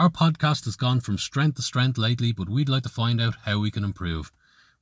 Our 0.00 0.08
podcast 0.08 0.64
has 0.64 0.76
gone 0.76 1.00
from 1.00 1.18
strength 1.18 1.56
to 1.56 1.62
strength 1.62 1.98
lately, 1.98 2.32
but 2.32 2.48
we'd 2.48 2.70
like 2.70 2.84
to 2.84 2.88
find 2.88 3.20
out 3.20 3.36
how 3.44 3.58
we 3.58 3.70
can 3.70 3.84
improve. 3.84 4.32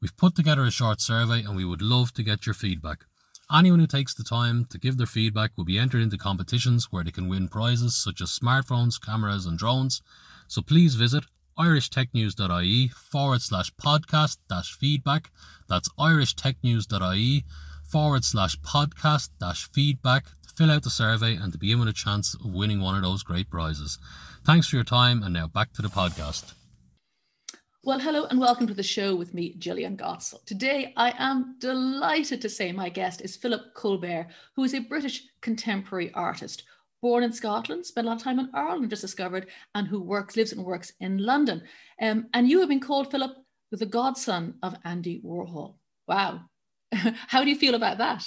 We've 0.00 0.16
put 0.16 0.36
together 0.36 0.62
a 0.62 0.70
short 0.70 1.00
survey 1.00 1.42
and 1.42 1.56
we 1.56 1.64
would 1.64 1.82
love 1.82 2.14
to 2.14 2.22
get 2.22 2.46
your 2.46 2.54
feedback. 2.54 3.04
Anyone 3.52 3.80
who 3.80 3.88
takes 3.88 4.14
the 4.14 4.22
time 4.22 4.64
to 4.66 4.78
give 4.78 4.96
their 4.96 5.08
feedback 5.08 5.50
will 5.56 5.64
be 5.64 5.76
entered 5.76 6.02
into 6.02 6.18
competitions 6.18 6.92
where 6.92 7.02
they 7.02 7.10
can 7.10 7.26
win 7.26 7.48
prizes 7.48 7.96
such 7.96 8.20
as 8.20 8.30
smartphones, 8.30 9.04
cameras, 9.04 9.44
and 9.44 9.58
drones. 9.58 10.02
So 10.46 10.62
please 10.62 10.94
visit 10.94 11.24
irishtechnews.ie 11.58 12.86
forward 12.86 13.42
slash 13.42 13.72
podcast 13.74 14.36
dash 14.48 14.72
feedback. 14.72 15.32
That's 15.68 15.88
irishtechnews.ie 15.98 17.44
forward 17.82 18.24
slash 18.24 18.56
podcast 18.60 19.30
dash 19.40 19.68
feedback 19.72 20.26
to 20.46 20.54
fill 20.54 20.70
out 20.70 20.84
the 20.84 20.90
survey 20.90 21.34
and 21.34 21.50
to 21.50 21.58
be 21.58 21.74
with 21.74 21.88
a 21.88 21.92
chance 21.92 22.34
of 22.34 22.52
winning 22.52 22.80
one 22.80 22.94
of 22.94 23.02
those 23.02 23.24
great 23.24 23.50
prizes. 23.50 23.98
Thanks 24.48 24.66
for 24.66 24.76
your 24.76 24.84
time, 24.84 25.22
and 25.22 25.34
now 25.34 25.46
back 25.46 25.74
to 25.74 25.82
the 25.82 25.88
podcast. 25.88 26.54
Well, 27.84 28.00
hello 28.00 28.24
and 28.30 28.40
welcome 28.40 28.66
to 28.66 28.72
the 28.72 28.82
show 28.82 29.14
with 29.14 29.34
me, 29.34 29.54
Jillian 29.58 29.94
Godsil. 29.94 30.42
Today, 30.46 30.94
I 30.96 31.12
am 31.18 31.56
delighted 31.58 32.40
to 32.40 32.48
say 32.48 32.72
my 32.72 32.88
guest 32.88 33.20
is 33.20 33.36
Philip 33.36 33.74
Colbert, 33.74 34.28
who 34.56 34.64
is 34.64 34.72
a 34.72 34.78
British 34.78 35.24
contemporary 35.42 36.10
artist, 36.14 36.62
born 37.02 37.24
in 37.24 37.32
Scotland, 37.34 37.84
spent 37.84 38.06
a 38.06 38.08
lot 38.08 38.16
of 38.16 38.22
time 38.22 38.38
in 38.38 38.48
Ireland, 38.54 38.88
just 38.88 39.02
discovered, 39.02 39.48
and 39.74 39.86
who 39.86 40.00
works, 40.00 40.34
lives 40.34 40.52
and 40.52 40.64
works 40.64 40.94
in 40.98 41.18
London. 41.18 41.62
Um, 42.00 42.28
and 42.32 42.48
you 42.48 42.60
have 42.60 42.70
been 42.70 42.80
called, 42.80 43.10
Philip, 43.10 43.36
the 43.70 43.84
godson 43.84 44.54
of 44.62 44.76
Andy 44.82 45.20
Warhol. 45.22 45.74
Wow. 46.06 46.40
How 46.94 47.44
do 47.44 47.50
you 47.50 47.56
feel 47.56 47.74
about 47.74 47.98
that? 47.98 48.24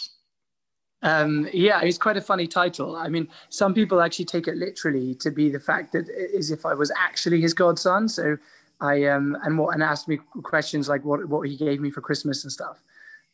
Um, 1.03 1.49
yeah, 1.52 1.81
it's 1.81 1.97
quite 1.97 2.17
a 2.17 2.21
funny 2.21 2.47
title. 2.47 2.95
I 2.95 3.07
mean, 3.07 3.27
some 3.49 3.73
people 3.73 4.02
actually 4.02 4.25
take 4.25 4.47
it 4.47 4.55
literally 4.57 5.16
to 5.16 5.31
be 5.31 5.49
the 5.49 5.59
fact 5.59 5.94
that 5.94 6.07
as 6.38 6.52
if 6.52 6.66
I 6.66 6.73
was 6.73 6.91
actually 6.97 7.41
his 7.41 7.53
godson. 7.53 8.07
So 8.07 8.38
I 8.81 9.05
um 9.05 9.38
and 9.44 9.57
what 9.57 9.73
and 9.73 9.83
asked 9.83 10.07
me 10.07 10.19
questions 10.44 10.89
like 10.89 11.03
what 11.05 11.27
what 11.27 11.47
he 11.47 11.55
gave 11.55 11.79
me 11.79 11.91
for 11.91 12.02
Christmas 12.02 12.44
and 12.44 12.52
stuff. 12.52 12.83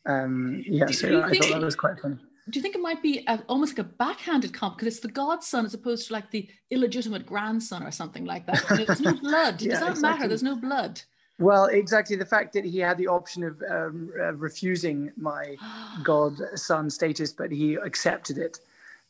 Um, 0.06 0.62
yeah, 0.66 0.86
so 0.86 1.22
I 1.22 1.30
thought 1.34 1.50
that 1.50 1.62
was 1.62 1.76
quite 1.76 1.98
funny. 2.00 2.16
Do 2.50 2.58
you 2.58 2.62
think 2.62 2.74
it 2.74 2.80
might 2.80 3.02
be 3.02 3.24
a, 3.26 3.42
almost 3.46 3.76
like 3.76 3.86
a 3.86 3.90
backhanded 3.90 4.54
comp 4.54 4.78
because 4.78 4.94
it's 4.94 5.02
the 5.02 5.08
godson 5.08 5.66
as 5.66 5.74
opposed 5.74 6.06
to 6.06 6.14
like 6.14 6.30
the 6.30 6.48
illegitimate 6.70 7.26
grandson 7.26 7.82
or 7.82 7.90
something 7.90 8.24
like 8.24 8.46
that? 8.46 8.64
There's 8.70 9.00
no 9.00 9.12
blood. 9.20 9.60
yeah, 9.60 9.72
Does 9.72 9.80
that 9.80 9.90
exactly. 9.90 10.02
matter? 10.02 10.28
There's 10.28 10.42
no 10.42 10.56
blood. 10.56 11.02
Well, 11.38 11.66
exactly. 11.66 12.16
The 12.16 12.26
fact 12.26 12.52
that 12.54 12.64
he 12.64 12.78
had 12.78 12.98
the 12.98 13.06
option 13.06 13.44
of 13.44 13.62
um, 13.70 14.10
uh, 14.18 14.34
refusing 14.34 15.12
my 15.16 15.56
godson 16.02 16.90
status, 16.90 17.32
but 17.32 17.52
he 17.52 17.74
accepted 17.74 18.38
it. 18.38 18.58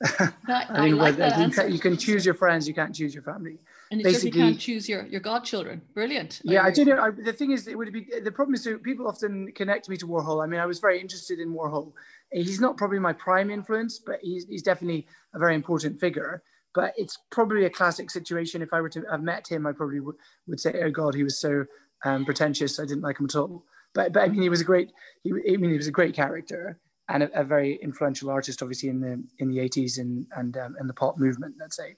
I, 0.21 0.65
I 0.69 0.87
like 0.91 1.17
that 1.17 1.41
you, 1.41 1.51
can, 1.51 1.73
you, 1.73 1.79
can, 1.81 1.97
choose 1.97 2.25
your 2.25 2.35
friends, 2.35 2.69
you 2.69 2.75
can't 2.75 2.95
choose 2.95 3.13
your 3.13 3.23
family. 3.25 3.59
And 3.91 4.01
Basically, 4.01 4.39
you 4.39 4.47
can't 4.47 4.61
choose 4.61 4.89
your, 4.89 5.05
your 5.07 5.21
godchildren. 5.21 5.83
Brilliant. 5.93 6.41
Yeah, 6.45 6.63
I, 6.63 6.67
I 6.67 6.71
do 6.71 6.85
know. 6.85 7.01
I, 7.01 7.11
the 7.11 7.33
thing 7.33 7.51
is, 7.51 7.67
it 7.67 7.77
would 7.77 7.93
be 7.93 8.07
the 8.23 8.31
problem 8.31 8.55
is 8.55 8.63
that 8.65 8.83
people 8.85 9.09
often 9.09 9.51
connect 9.53 9.89
me 9.89 9.97
to 9.97 10.07
Warhol. 10.07 10.45
I 10.45 10.47
mean, 10.47 10.61
I 10.61 10.67
was 10.67 10.79
very 10.79 11.01
interested 11.01 11.41
in 11.41 11.53
Warhol. 11.53 11.93
He's 12.31 12.61
not 12.61 12.77
probably 12.77 13.01
my 13.01 13.13
prime 13.13 13.51
influence, 13.51 13.99
but 13.99 14.21
he's, 14.23 14.47
he's 14.47 14.63
definitely 14.63 15.09
a 15.35 15.39
very 15.39 15.57
important 15.57 15.99
figure. 15.99 16.45
But 16.75 16.95
it's 16.97 17.19
probably 17.31 17.65
a 17.65 17.71
classic 17.71 18.09
situation. 18.11 18.63
If 18.63 18.73
I 18.73 18.81
were 18.81 18.91
to 18.91 19.03
have 19.11 19.23
met 19.23 19.49
him, 19.49 19.67
I 19.67 19.73
probably 19.73 19.99
would, 19.99 20.17
would 20.47 20.61
say, 20.61 20.81
"Oh 20.81 20.91
God, 20.91 21.15
he 21.15 21.25
was 21.25 21.41
so 21.41 21.65
um, 22.05 22.25
pretentious. 22.25 22.79
I 22.79 22.85
didn't 22.85 23.03
like 23.03 23.19
him 23.19 23.27
at 23.27 23.37
all. 23.37 23.65
But 23.95 24.13
but 24.13 24.23
I 24.23 24.29
mean, 24.29 24.43
he 24.43 24.49
was 24.49 24.61
a 24.61 24.65
great. 24.65 24.93
He, 25.23 25.31
I 25.31 25.57
mean, 25.57 25.71
he 25.71 25.77
was 25.77 25.87
a 25.87 25.93
great 25.93 26.15
character 26.15 26.79
and 27.09 27.23
a, 27.23 27.41
a 27.41 27.45
very 27.45 27.77
influential 27.83 28.31
artist, 28.31 28.63
obviously 28.63 28.89
in 28.89 29.01
the 29.01 29.23
in 29.39 29.49
the 29.49 29.61
eighties 29.61 29.99
and 29.99 30.27
and 30.37 30.57
um, 30.57 30.77
in 30.81 30.87
the 30.87 30.95
pop 30.95 31.19
movement, 31.19 31.55
let's 31.59 31.77
say. 31.77 31.97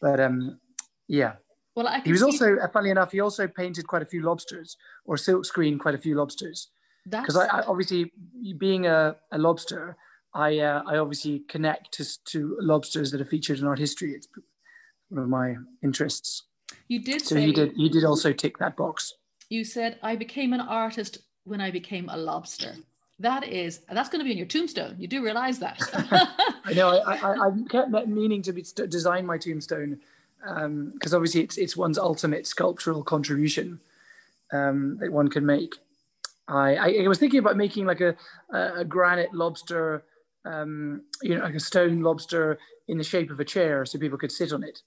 But 0.00 0.20
um, 0.20 0.58
yeah. 1.08 1.34
Well, 1.74 1.88
I 1.88 2.00
he 2.00 2.12
was 2.12 2.22
also, 2.22 2.56
uh, 2.56 2.68
funnily 2.68 2.90
enough, 2.90 3.12
he 3.12 3.20
also 3.20 3.48
painted 3.48 3.86
quite 3.86 4.02
a 4.02 4.06
few 4.06 4.22
lobsters 4.22 4.76
or 5.06 5.16
silk 5.16 5.46
screen 5.46 5.78
quite 5.78 5.94
a 5.94 5.98
few 5.98 6.14
lobsters. 6.14 6.68
Because 7.08 7.36
I, 7.36 7.46
I, 7.46 7.62
obviously, 7.62 8.12
being 8.58 8.86
a, 8.86 9.16
a 9.32 9.38
lobster, 9.38 9.96
I 10.34 10.58
uh, 10.58 10.82
I 10.86 10.98
obviously 10.98 11.40
connect 11.48 11.92
to, 11.92 12.24
to 12.26 12.56
lobsters 12.60 13.10
that 13.10 13.20
are 13.20 13.24
featured 13.24 13.58
in 13.58 13.66
art 13.66 13.78
history. 13.78 14.12
It's 14.12 14.28
one 15.08 15.22
of 15.22 15.28
my 15.28 15.56
interests. 15.82 16.44
You 16.88 17.00
did. 17.00 17.22
So 17.22 17.36
say, 17.36 17.46
you 17.46 17.52
did. 17.52 17.72
You 17.74 17.88
did 17.88 18.04
also 18.04 18.32
tick 18.32 18.58
that 18.58 18.76
box 18.76 19.14
you 19.52 19.64
said, 19.64 19.98
I 20.02 20.16
became 20.16 20.52
an 20.52 20.60
artist 20.60 21.18
when 21.44 21.60
I 21.60 21.70
became 21.70 22.08
a 22.08 22.16
lobster. 22.16 22.74
That 23.18 23.46
is, 23.46 23.80
that's 23.92 24.08
going 24.08 24.20
to 24.20 24.24
be 24.24 24.32
in 24.32 24.38
your 24.38 24.46
tombstone. 24.46 24.96
You 24.98 25.06
do 25.06 25.22
realize 25.22 25.58
that. 25.58 25.78
I 26.64 26.72
know. 26.72 26.88
I, 26.88 27.14
I, 27.16 27.48
I 27.48 27.50
kept 27.68 27.90
meaning 28.08 28.42
to 28.42 28.52
be, 28.52 28.64
design 28.88 29.26
my 29.26 29.38
tombstone 29.38 30.00
because 30.40 31.12
um, 31.12 31.14
obviously 31.14 31.42
it's, 31.42 31.56
it's 31.56 31.76
one's 31.76 31.98
ultimate 31.98 32.46
sculptural 32.46 33.04
contribution 33.04 33.78
um, 34.52 34.96
that 34.98 35.12
one 35.12 35.28
can 35.28 35.46
make. 35.46 35.76
I, 36.48 37.04
I, 37.04 37.08
was 37.08 37.18
thinking 37.18 37.38
about 37.38 37.56
making 37.56 37.86
like 37.86 38.00
a, 38.00 38.16
a, 38.52 38.84
granite 38.84 39.32
lobster, 39.32 40.02
um, 40.44 41.02
you 41.22 41.36
know, 41.36 41.44
like 41.44 41.54
a 41.54 41.60
stone 41.60 42.00
lobster 42.00 42.58
in 42.88 42.98
the 42.98 43.04
shape 43.04 43.30
of 43.30 43.38
a 43.38 43.44
chair 43.44 43.86
so 43.86 43.98
people 43.98 44.18
could 44.18 44.32
sit 44.32 44.52
on 44.52 44.64
it. 44.64 44.82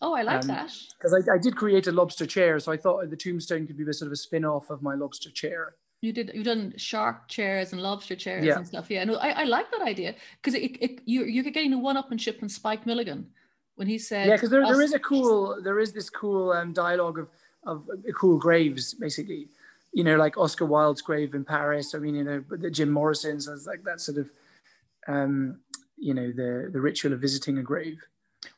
Oh, 0.00 0.14
I 0.14 0.22
like 0.22 0.42
um, 0.42 0.48
that. 0.48 0.72
Because 0.96 1.12
I, 1.12 1.34
I, 1.34 1.38
did 1.38 1.56
create 1.56 1.88
a 1.88 1.92
lobster 1.92 2.24
chair, 2.24 2.60
so 2.60 2.70
I 2.70 2.76
thought 2.76 3.08
the 3.10 3.16
tombstone 3.16 3.66
could 3.66 3.76
be 3.76 3.88
a 3.88 3.92
sort 3.92 4.06
of 4.06 4.12
a 4.12 4.16
spin 4.16 4.44
off 4.44 4.70
of 4.70 4.80
my 4.80 4.94
lobster 4.94 5.30
chair. 5.30 5.74
You 6.00 6.12
did. 6.12 6.30
You've 6.32 6.44
done 6.44 6.74
shark 6.76 7.26
chairs 7.26 7.72
and 7.72 7.82
lobster 7.82 8.14
chairs 8.14 8.44
yeah. 8.44 8.56
and 8.56 8.66
stuff. 8.66 8.88
Yeah, 8.88 9.02
no, 9.02 9.16
I, 9.16 9.30
I 9.30 9.44
like 9.44 9.70
that 9.72 9.82
idea 9.82 10.14
because 10.40 10.54
it, 10.54 10.76
it, 10.80 11.00
you 11.06 11.24
you're 11.24 11.42
getting 11.42 11.72
a 11.72 11.78
one-upmanship 11.78 12.38
from 12.38 12.48
Spike 12.48 12.86
Milligan 12.86 13.26
when 13.74 13.88
he 13.88 13.98
said. 13.98 14.28
Yeah, 14.28 14.36
because 14.36 14.50
there, 14.50 14.64
there 14.64 14.80
is 14.80 14.92
a 14.92 14.98
cool 15.00 15.60
there 15.60 15.80
is 15.80 15.92
this 15.92 16.08
cool 16.08 16.52
um, 16.52 16.72
dialogue 16.72 17.18
of 17.18 17.28
of 17.66 17.88
uh, 17.90 18.12
cool 18.12 18.38
graves 18.38 18.94
basically, 18.94 19.48
you 19.92 20.04
know, 20.04 20.16
like 20.16 20.38
Oscar 20.38 20.66
Wilde's 20.66 21.02
grave 21.02 21.34
in 21.34 21.44
Paris. 21.44 21.96
I 21.96 21.98
mean, 21.98 22.14
you 22.14 22.22
know, 22.22 22.44
but 22.48 22.60
the 22.60 22.70
Jim 22.70 22.90
Morrison's, 22.90 23.48
like 23.66 23.82
that 23.82 24.00
sort 24.00 24.18
of, 24.18 24.30
um, 25.08 25.58
you 25.96 26.14
know, 26.14 26.30
the 26.30 26.70
the 26.72 26.80
ritual 26.80 27.12
of 27.12 27.20
visiting 27.20 27.58
a 27.58 27.62
grave. 27.62 28.00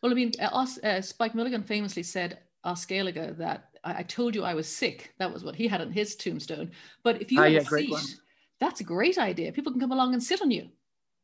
Well, 0.03 0.13
I 0.13 0.15
mean, 0.15 0.33
uh, 0.41 0.67
uh, 0.83 1.01
Spike 1.01 1.35
Milligan 1.35 1.63
famously 1.63 2.03
said 2.03 2.39
Os 2.65 2.85
Gaeilge 2.87 3.37
that 3.39 3.71
I, 3.85 4.03
told 4.03 4.35
you 4.35 4.45
I 4.45 4.55
was 4.55 4.69
sick. 4.69 5.13
That 5.19 5.33
was 5.33 5.45
what 5.45 5.55
he 5.55 5.67
had 5.67 5.81
on 5.81 5.91
his 5.91 6.15
tombstone. 6.17 6.71
But 7.03 7.23
if 7.23 7.33
you 7.33 7.41
ah, 7.41 7.45
have 7.45 7.53
yeah, 7.53 7.61
a 7.61 7.65
seat, 7.65 8.17
that's 8.59 8.81
a 8.81 8.85
great 8.85 9.19
idea. 9.19 9.53
People 9.53 9.73
can 9.73 9.81
come 9.81 9.93
along 9.93 10.13
and 10.13 10.23
sit 10.23 10.43
on 10.43 10.51
you. 10.51 10.69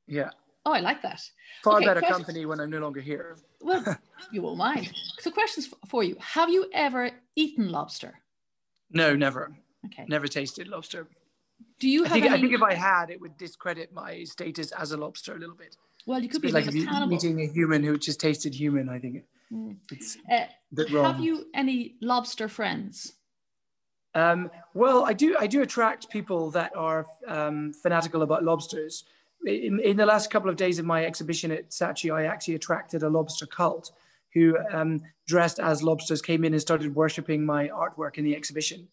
Yeah. 0.07 0.31
Oh, 0.65 0.73
I 0.73 0.81
like 0.81 1.03
that. 1.03 1.23
Far 1.63 1.77
okay, 1.77 1.87
better 1.87 2.01
questions. 2.01 2.27
company 2.27 2.47
when 2.47 2.61
I'm 2.61 2.71
no 2.71 2.81
longer 2.81 3.01
here. 3.01 3.37
well, 3.61 3.85
you 4.33 4.43
won't 4.43 4.57
mind. 4.57 4.93
So, 5.21 5.31
questions 5.31 5.69
for 5.89 6.03
you: 6.03 6.17
Have 6.19 6.51
you 6.51 6.69
ever 6.73 7.11
eaten 7.37 7.71
lobster? 7.71 8.15
No, 8.91 9.15
never. 9.15 9.55
Okay. 9.87 10.05
Never 10.09 10.27
tasted 10.27 10.67
lobster. 10.67 11.07
Do 11.79 11.89
you 11.89 12.05
I 12.05 12.09
have? 12.09 12.13
Think, 12.15 12.27
any... 12.27 12.35
I 12.35 12.41
think 12.41 12.53
if 12.53 12.63
I 12.63 12.75
had, 12.75 13.11
it 13.11 13.21
would 13.21 13.37
discredit 13.37 13.93
my 13.93 14.25
status 14.25 14.73
as 14.73 14.93
a 14.93 14.97
lobster 14.97 15.37
a 15.37 15.39
little 15.39 15.55
bit. 15.55 15.77
Well, 16.07 16.23
you 16.23 16.29
could 16.29 16.41
be 16.41 16.53
like 16.53 16.67
meeting 16.73 17.41
a 17.41 17.47
human 17.47 17.83
who 17.83 17.99
just 17.99 18.21
tasted 18.21 18.55
human. 18.55 18.89
I 18.89 19.01
think 19.01 19.25
mm. 19.53 19.77
it's 19.91 20.17
uh, 20.33 20.45
wrong. 20.93 21.05
Have 21.05 21.21
you 21.21 21.47
any 21.53 21.97
lobster 22.01 22.49
friends? 22.49 23.15
Um, 24.15 24.51
well, 24.73 25.05
I 25.05 25.13
do. 25.13 25.37
I 25.39 25.49
do 25.49 25.63
attract 25.63 26.09
people 26.09 26.51
that 26.53 26.75
are 26.77 27.07
um, 27.27 27.73
fanatical 27.83 28.23
about 28.23 28.45
lobsters. 28.45 29.05
In, 29.45 29.79
in, 29.81 29.97
the 29.97 30.07
last 30.07 30.31
couple 30.31 30.49
of 30.49 30.57
days 30.57 30.79
of 30.79 30.87
my 30.87 31.05
exhibition 31.05 31.51
at 31.51 31.71
Saatchi, 31.71 32.13
I 32.15 32.25
actually 32.25 32.55
attracted 32.55 33.03
a 33.03 33.11
lobster 33.11 33.45
cult 33.45 33.93
who, 34.33 34.57
um, 34.73 35.03
dressed 35.27 35.61
as 35.61 35.83
lobsters, 35.83 36.23
came 36.23 36.45
in 36.45 36.55
and 36.55 36.61
started 36.61 36.95
worshiping 36.95 37.45
my 37.45 37.69
artwork 37.69 38.17
in 38.17 38.25
the 38.25 38.35
exhibition. 38.35 38.89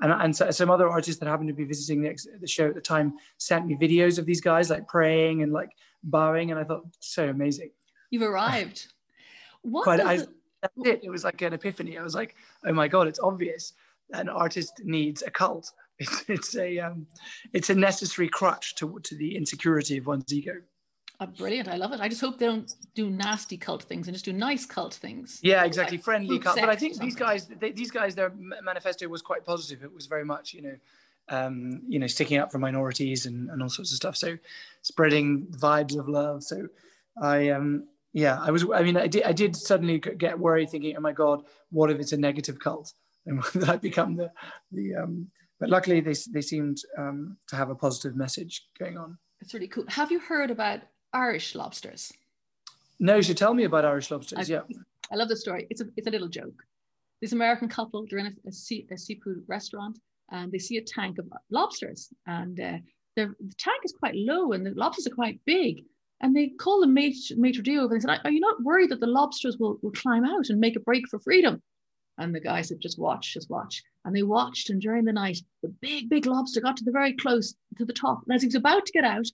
And, 0.00 0.12
and 0.12 0.36
so, 0.36 0.50
some 0.50 0.70
other 0.70 0.90
artists 0.90 1.18
that 1.20 1.28
happened 1.28 1.48
to 1.48 1.54
be 1.54 1.64
visiting 1.64 2.02
the, 2.02 2.14
the 2.40 2.46
show 2.46 2.68
at 2.68 2.74
the 2.74 2.80
time 2.80 3.14
sent 3.38 3.66
me 3.66 3.76
videos 3.76 4.18
of 4.18 4.26
these 4.26 4.42
guys 4.42 4.68
like 4.68 4.86
praying 4.86 5.42
and 5.42 5.52
like 5.52 5.70
bowing, 6.06 6.50
and 6.50 6.58
I 6.58 6.64
thought 6.64 6.84
so 7.00 7.28
amazing. 7.28 7.70
You've 8.10 8.22
arrived. 8.22 8.88
What 9.62 9.82
Quite, 9.82 9.98
I, 9.98 10.12
it... 10.12 10.28
that's 10.62 10.74
it. 10.84 11.00
It 11.02 11.10
was 11.10 11.24
like 11.24 11.42
an 11.42 11.52
epiphany. 11.52 11.98
I 11.98 12.02
was 12.02 12.14
like, 12.14 12.36
oh 12.64 12.72
my 12.72 12.86
god, 12.86 13.08
it's 13.08 13.18
obvious. 13.18 13.72
An 14.12 14.28
artist 14.28 14.80
needs 14.84 15.22
a 15.22 15.30
cult. 15.30 15.72
It's, 15.98 16.24
it's 16.28 16.56
a 16.56 16.78
um, 16.78 17.06
it's 17.54 17.70
a 17.70 17.74
necessary 17.74 18.28
crutch 18.28 18.74
to 18.76 19.00
to 19.02 19.16
the 19.16 19.34
insecurity 19.34 19.96
of 19.96 20.06
one's 20.06 20.32
ego. 20.32 20.56
Oh, 21.18 21.26
brilliant! 21.26 21.68
I 21.68 21.76
love 21.76 21.92
it. 21.92 22.00
I 22.00 22.08
just 22.08 22.20
hope 22.20 22.38
they 22.38 22.44
don't 22.44 22.70
do 22.94 23.08
nasty 23.08 23.56
cult 23.56 23.82
things 23.82 24.06
and 24.06 24.14
just 24.14 24.26
do 24.26 24.32
nice 24.34 24.66
cult 24.66 24.92
things. 24.92 25.40
Yeah, 25.42 25.64
exactly, 25.64 25.96
Like 25.96 26.04
friendly 26.04 26.38
cult. 26.38 26.60
But 26.60 26.68
I 26.68 26.76
think 26.76 26.98
these 26.98 27.16
guys, 27.16 27.46
they, 27.46 27.72
these 27.72 27.90
guys, 27.90 28.14
their 28.14 28.32
manifesto 28.62 29.08
was 29.08 29.22
quite 29.22 29.44
positive. 29.44 29.82
It 29.82 29.92
was 29.92 30.06
very 30.06 30.24
much, 30.24 30.52
you 30.52 30.60
know, 30.60 30.76
um, 31.28 31.82
you 31.88 31.98
know, 31.98 32.06
sticking 32.06 32.38
up 32.38 32.52
for 32.52 32.58
minorities 32.58 33.26
and, 33.26 33.50
and 33.50 33.62
all 33.62 33.68
sorts 33.68 33.90
of 33.92 33.96
stuff. 33.96 34.16
So, 34.16 34.38
spreading 34.82 35.46
vibes 35.46 35.98
of 35.98 36.08
love. 36.08 36.42
So, 36.42 36.68
I 37.20 37.50
um, 37.50 37.86
yeah, 38.12 38.38
I 38.40 38.50
was. 38.50 38.64
I 38.74 38.82
mean, 38.82 38.96
I 38.96 39.06
did. 39.06 39.24
I 39.24 39.32
did 39.32 39.54
suddenly 39.56 39.98
get 39.98 40.38
worried, 40.38 40.70
thinking, 40.70 40.96
"Oh 40.96 41.00
my 41.00 41.12
God, 41.12 41.44
what 41.70 41.90
if 41.90 41.98
it's 41.98 42.12
a 42.12 42.16
negative 42.16 42.58
cult?" 42.58 42.92
And 43.26 43.42
that 43.54 43.68
I 43.68 43.76
become 43.76 44.16
the 44.16 44.30
the. 44.70 44.94
Um, 44.94 45.28
but 45.58 45.68
luckily, 45.68 46.00
they 46.00 46.14
they 46.30 46.40
seemed 46.42 46.78
um, 46.96 47.36
to 47.48 47.56
have 47.56 47.70
a 47.70 47.74
positive 47.74 48.16
message 48.16 48.68
going 48.78 48.96
on. 48.96 49.18
It's 49.40 49.52
really 49.52 49.68
cool. 49.68 49.84
Have 49.88 50.10
you 50.12 50.20
heard 50.20 50.50
about 50.50 50.80
Irish 51.12 51.54
lobsters? 51.54 52.12
No, 52.98 53.20
so 53.20 53.34
tell 53.34 53.52
me 53.52 53.64
about 53.64 53.84
Irish 53.84 54.10
lobsters. 54.10 54.50
I- 54.50 54.52
yeah. 54.52 54.62
I 55.12 55.16
love 55.16 55.28
the 55.28 55.36
story. 55.36 55.66
It's 55.70 55.80
a 55.80 55.86
it's 55.96 56.06
a 56.06 56.10
little 56.10 56.28
joke. 56.28 56.64
This 57.20 57.32
American 57.32 57.68
couple 57.68 58.06
they're 58.08 58.18
in 58.18 58.26
a, 58.26 58.48
a, 58.48 58.52
sea, 58.52 58.86
a 58.90 58.98
seafood 58.98 59.42
restaurant 59.46 59.98
and 60.30 60.50
they 60.50 60.58
see 60.58 60.76
a 60.76 60.82
tank 60.82 61.18
of 61.18 61.30
lobsters 61.50 62.12
and 62.26 62.58
uh, 62.60 62.78
the, 63.16 63.34
the 63.40 63.54
tank 63.58 63.80
is 63.84 63.94
quite 63.98 64.14
low 64.14 64.52
and 64.52 64.64
the 64.64 64.70
lobsters 64.74 65.06
are 65.06 65.14
quite 65.14 65.40
big. 65.44 65.84
And 66.20 66.34
they 66.34 66.48
call 66.48 66.80
the 66.80 66.86
mate, 66.86 67.16
maitre 67.36 67.62
over 67.78 67.94
and 67.94 68.02
they 68.02 68.06
said, 68.06 68.20
"Are 68.24 68.30
you 68.30 68.40
not 68.40 68.62
worried 68.62 68.90
that 68.90 69.00
the 69.00 69.06
lobsters 69.06 69.58
will, 69.58 69.78
will 69.82 69.90
climb 69.92 70.24
out 70.24 70.48
and 70.48 70.58
make 70.58 70.76
a 70.76 70.80
break 70.80 71.06
for 71.08 71.18
freedom?" 71.18 71.62
And 72.16 72.34
the 72.34 72.40
guy 72.40 72.62
said, 72.62 72.80
"Just 72.80 72.98
watch, 72.98 73.34
just 73.34 73.50
watch." 73.50 73.82
And 74.04 74.16
they 74.16 74.22
watched, 74.22 74.70
and 74.70 74.80
during 74.80 75.04
the 75.04 75.12
night, 75.12 75.38
the 75.62 75.68
big, 75.68 76.08
big 76.08 76.24
lobster 76.24 76.62
got 76.62 76.76
to 76.78 76.84
the 76.84 76.90
very 76.90 77.12
close 77.12 77.54
to 77.76 77.84
the 77.84 77.92
top. 77.92 78.22
And 78.26 78.34
as 78.34 78.40
he 78.40 78.46
was 78.46 78.54
about 78.54 78.86
to 78.86 78.92
get 78.92 79.04
out, 79.04 79.26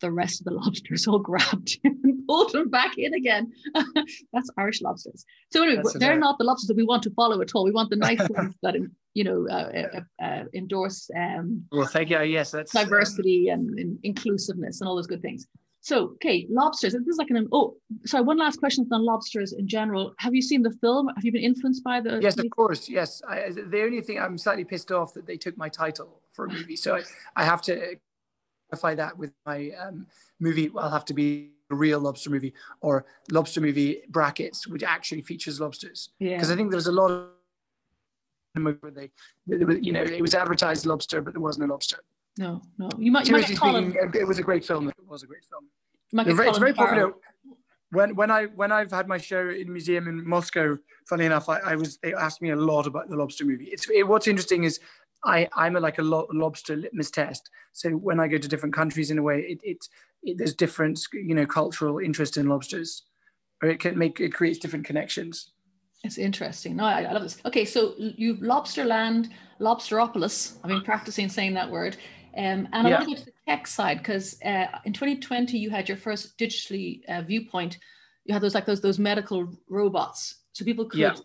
the 0.00 0.12
rest 0.12 0.40
of 0.40 0.44
the 0.44 0.52
lobsters 0.60 1.08
all 1.08 1.18
grabbed 1.18 1.78
him 1.82 1.98
and 2.04 2.26
pulled 2.28 2.54
him 2.54 2.68
back 2.68 2.96
in 2.96 3.14
again. 3.14 3.52
That's 4.32 4.50
Irish 4.56 4.82
lobsters. 4.82 5.24
So 5.50 5.64
anyway, 5.64 5.82
That's 5.82 5.98
they're 5.98 6.18
not 6.18 6.38
the 6.38 6.44
lobsters 6.44 6.68
that 6.68 6.76
we 6.76 6.84
want 6.84 7.02
to 7.04 7.10
follow 7.10 7.40
at 7.40 7.56
all. 7.56 7.64
We 7.64 7.72
want 7.72 7.90
the 7.90 7.96
nice 7.96 8.20
ones 8.30 8.54
that 8.62 8.76
you 9.14 9.24
know 9.24 9.46
uh, 9.50 9.86
uh, 9.98 10.24
uh, 10.24 10.44
endorse 10.54 11.10
um, 11.16 11.64
Well, 11.72 11.86
thank 11.86 12.10
you. 12.10 12.20
Yes, 12.22 12.50
that's 12.50 12.74
um, 12.74 12.84
diversity 12.84 13.48
and, 13.48 13.78
and 13.78 13.98
inclusiveness 14.02 14.80
and 14.80 14.88
all 14.88 14.96
those 14.96 15.06
good 15.06 15.22
things. 15.22 15.46
So, 15.82 16.10
okay, 16.16 16.46
lobsters. 16.50 16.92
This 16.92 17.06
is 17.06 17.16
like 17.16 17.30
an 17.30 17.48
oh, 17.52 17.76
sorry. 18.04 18.22
One 18.22 18.36
last 18.36 18.58
question 18.58 18.86
on 18.92 19.04
lobsters 19.04 19.54
in 19.54 19.66
general. 19.66 20.12
Have 20.18 20.34
you 20.34 20.42
seen 20.42 20.62
the 20.62 20.72
film? 20.82 21.08
Have 21.08 21.24
you 21.24 21.32
been 21.32 21.42
influenced 21.42 21.82
by 21.82 22.00
the? 22.00 22.20
Yes, 22.20 22.38
of 22.38 22.50
course. 22.50 22.88
Yes. 22.88 23.22
I, 23.26 23.50
the 23.50 23.82
only 23.82 24.02
thing 24.02 24.18
I'm 24.18 24.36
slightly 24.36 24.64
pissed 24.64 24.92
off 24.92 25.14
that 25.14 25.26
they 25.26 25.38
took 25.38 25.56
my 25.56 25.70
title 25.70 26.20
for 26.32 26.44
a 26.44 26.52
movie, 26.52 26.76
so 26.76 26.96
I, 26.96 27.02
I 27.34 27.44
have 27.44 27.62
to 27.62 27.96
clarify 28.68 28.94
that 28.96 29.16
with 29.16 29.32
my 29.46 29.70
um, 29.70 30.06
movie. 30.38 30.70
I'll 30.76 30.90
have 30.90 31.06
to 31.06 31.14
be 31.14 31.52
a 31.70 31.74
real 31.74 31.98
lobster 31.98 32.28
movie 32.28 32.52
or 32.82 33.06
lobster 33.30 33.62
movie 33.62 34.02
brackets, 34.10 34.66
which 34.66 34.82
actually 34.82 35.22
features 35.22 35.60
lobsters. 35.60 36.10
Yeah. 36.18 36.36
Because 36.36 36.50
I 36.50 36.56
think 36.56 36.70
there's 36.70 36.88
a 36.88 36.92
lot 36.92 37.10
of 37.10 37.28
they, 38.54 39.10
there 39.46 39.66
was- 39.66 39.78
you 39.80 39.92
know, 39.92 40.02
it 40.02 40.20
was 40.20 40.34
advertised 40.34 40.86
lobster, 40.86 41.20
but 41.20 41.34
there 41.34 41.40
wasn't 41.40 41.68
a 41.68 41.72
lobster. 41.72 41.98
No, 42.38 42.62
no. 42.78 42.88
You 42.98 43.10
might. 43.12 43.26
You 43.26 43.32
might 43.32 43.44
Seriously 43.46 43.54
get 43.54 43.60
Colin. 43.60 43.90
speaking, 43.90 44.20
it 44.20 44.26
was 44.26 44.38
a 44.38 44.42
great 44.42 44.64
film. 44.64 44.88
It 44.88 44.94
was 45.06 45.22
a 45.22 45.26
great 45.26 45.44
film. 45.44 45.64
You 46.12 46.16
might 46.16 46.24
They're 46.24 46.32
get 46.34 46.36
very- 46.36 46.48
it's 46.48 46.58
very 46.58 46.72
popular. 46.72 47.12
When 47.92 48.14
when 48.14 48.30
I 48.30 48.44
when 48.46 48.70
I've 48.70 48.92
had 48.92 49.08
my 49.08 49.18
show 49.18 49.48
in 49.48 49.66
a 49.66 49.70
museum 49.70 50.06
in 50.06 50.24
Moscow, 50.26 50.78
funny 51.08 51.24
enough, 51.24 51.48
I, 51.48 51.58
I 51.58 51.74
was 51.74 51.98
they 51.98 52.14
asked 52.14 52.40
me 52.40 52.50
a 52.50 52.56
lot 52.56 52.86
about 52.86 53.08
the 53.10 53.16
lobster 53.16 53.44
movie. 53.44 53.64
It's 53.64 53.90
it, 53.90 54.06
what's 54.06 54.28
interesting 54.28 54.62
is 54.62 54.78
I 55.24 55.48
I'm 55.56 55.74
a, 55.74 55.80
like 55.80 55.98
a 55.98 56.02
lo- 56.02 56.28
lobster 56.32 56.76
litmus 56.76 57.10
test. 57.10 57.50
So 57.72 57.90
when 57.90 58.20
I 58.20 58.28
go 58.28 58.38
to 58.38 58.46
different 58.48 58.76
countries, 58.76 59.10
in 59.10 59.18
a 59.18 59.22
way, 59.22 59.40
it, 59.40 59.60
it, 59.64 59.88
it 60.22 60.38
there's 60.38 60.54
different 60.54 61.00
you 61.12 61.34
know 61.34 61.46
cultural 61.46 61.98
interest 61.98 62.36
in 62.36 62.46
lobsters, 62.48 63.02
or 63.60 63.68
it 63.68 63.80
can 63.80 63.98
make 63.98 64.20
it 64.20 64.32
creates 64.32 64.60
different 64.60 64.86
connections. 64.86 65.50
It's 66.02 66.18
interesting. 66.18 66.76
No, 66.76 66.84
I, 66.84 67.02
I 67.02 67.12
love 67.12 67.22
this. 67.22 67.38
Okay, 67.44 67.64
so 67.64 67.94
you 67.98 68.36
Lobsterland, 68.36 69.30
Lobsteropolis. 69.60 70.56
I've 70.64 70.68
been 70.68 70.82
practicing 70.82 71.28
saying 71.28 71.54
that 71.54 71.70
word. 71.70 71.96
Um, 72.36 72.68
and 72.72 72.86
I 72.86 72.90
Yeah. 72.90 72.96
want 72.98 73.08
to 73.10 73.14
go 73.14 73.20
to 73.20 73.24
the 73.26 73.32
tech 73.46 73.66
side 73.66 73.98
because 73.98 74.40
uh, 74.42 74.66
in 74.84 74.92
2020 74.92 75.58
you 75.58 75.68
had 75.68 75.88
your 75.88 75.98
first 75.98 76.38
digitally 76.38 77.04
uh, 77.08 77.22
viewpoint. 77.22 77.78
You 78.24 78.32
had 78.32 78.42
those 78.42 78.54
like 78.54 78.66
those 78.66 78.80
those 78.80 78.98
medical 78.98 79.48
robots, 79.68 80.36
so 80.52 80.64
people 80.64 80.86
could 80.86 81.00
Yeah. 81.00 81.16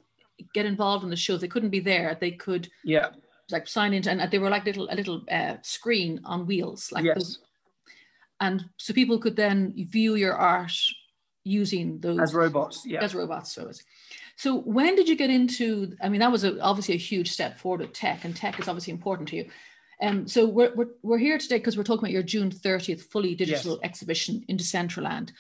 get 0.54 0.66
involved 0.66 1.04
in 1.04 1.10
the 1.10 1.16
show. 1.16 1.38
They 1.38 1.48
couldn't 1.48 1.70
be 1.70 1.80
there. 1.80 2.18
They 2.20 2.32
could 2.32 2.70
Yeah. 2.84 3.12
like 3.52 3.68
sign 3.68 3.94
into, 3.94 4.10
and 4.12 4.30
they 4.30 4.40
were 4.40 4.50
like 4.50 4.66
little 4.66 4.90
a 4.92 4.96
little 4.96 5.24
uh, 5.32 5.58
screen 5.62 6.20
on 6.26 6.48
wheels, 6.48 6.92
like 6.92 7.06
yes. 7.06 7.16
those, 7.16 7.40
and 8.42 8.66
so 8.78 8.94
people 8.94 9.20
could 9.20 9.36
then 9.38 9.74
view 9.90 10.16
your 10.16 10.34
art 10.34 10.74
using 11.46 12.00
those 12.00 12.20
As 12.20 12.34
robots. 12.34 12.86
Yeah. 12.86 13.02
as 13.02 13.16
robots. 13.16 13.54
So, 13.54 13.62
it's- 13.62 13.84
so 14.36 14.60
when 14.62 14.96
did 14.96 15.08
you 15.08 15.16
get 15.16 15.30
into? 15.30 15.96
I 16.04 16.10
mean, 16.10 16.20
that 16.20 16.32
was 16.32 16.44
a, 16.44 16.60
obviously 16.60 16.96
a 16.96 16.98
huge 16.98 17.32
step 17.32 17.58
forward 17.58 17.80
with 17.80 17.94
tech, 17.94 18.26
and 18.26 18.36
tech 18.36 18.60
is 18.60 18.68
obviously 18.68 18.92
important 18.92 19.30
to 19.30 19.38
you. 19.38 19.50
Um, 20.02 20.28
so 20.28 20.46
we're, 20.46 20.74
we're, 20.76 20.90
we're 21.04 21.18
here 21.18 21.38
today 21.38 21.58
because 21.58 21.78
we're 21.78 21.84
talking 21.84 22.04
about 22.04 22.12
your 22.12 22.24
June 22.24 22.52
30th 22.52 23.02
fully 23.04 23.34
digital 23.34 23.80
exhibition 23.82 24.44
in 24.50 24.58
Decentraland. 24.58 25.32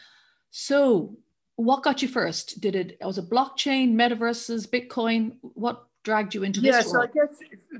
So 0.51 1.17
what 1.57 1.83
got 1.83 2.01
you 2.01 2.07
first? 2.07 2.61
Did 2.61 2.75
it, 2.75 2.97
was 3.01 3.17
it 3.17 3.29
blockchain, 3.29 3.95
metaverses, 3.95 4.69
Bitcoin? 4.69 5.35
What 5.41 5.85
dragged 6.05 6.33
you 6.35 6.43
into 6.43 6.61
this 6.61 6.73
yeah, 6.75 6.81
so 6.81 7.01
I 7.01 7.07
guess 7.07 7.37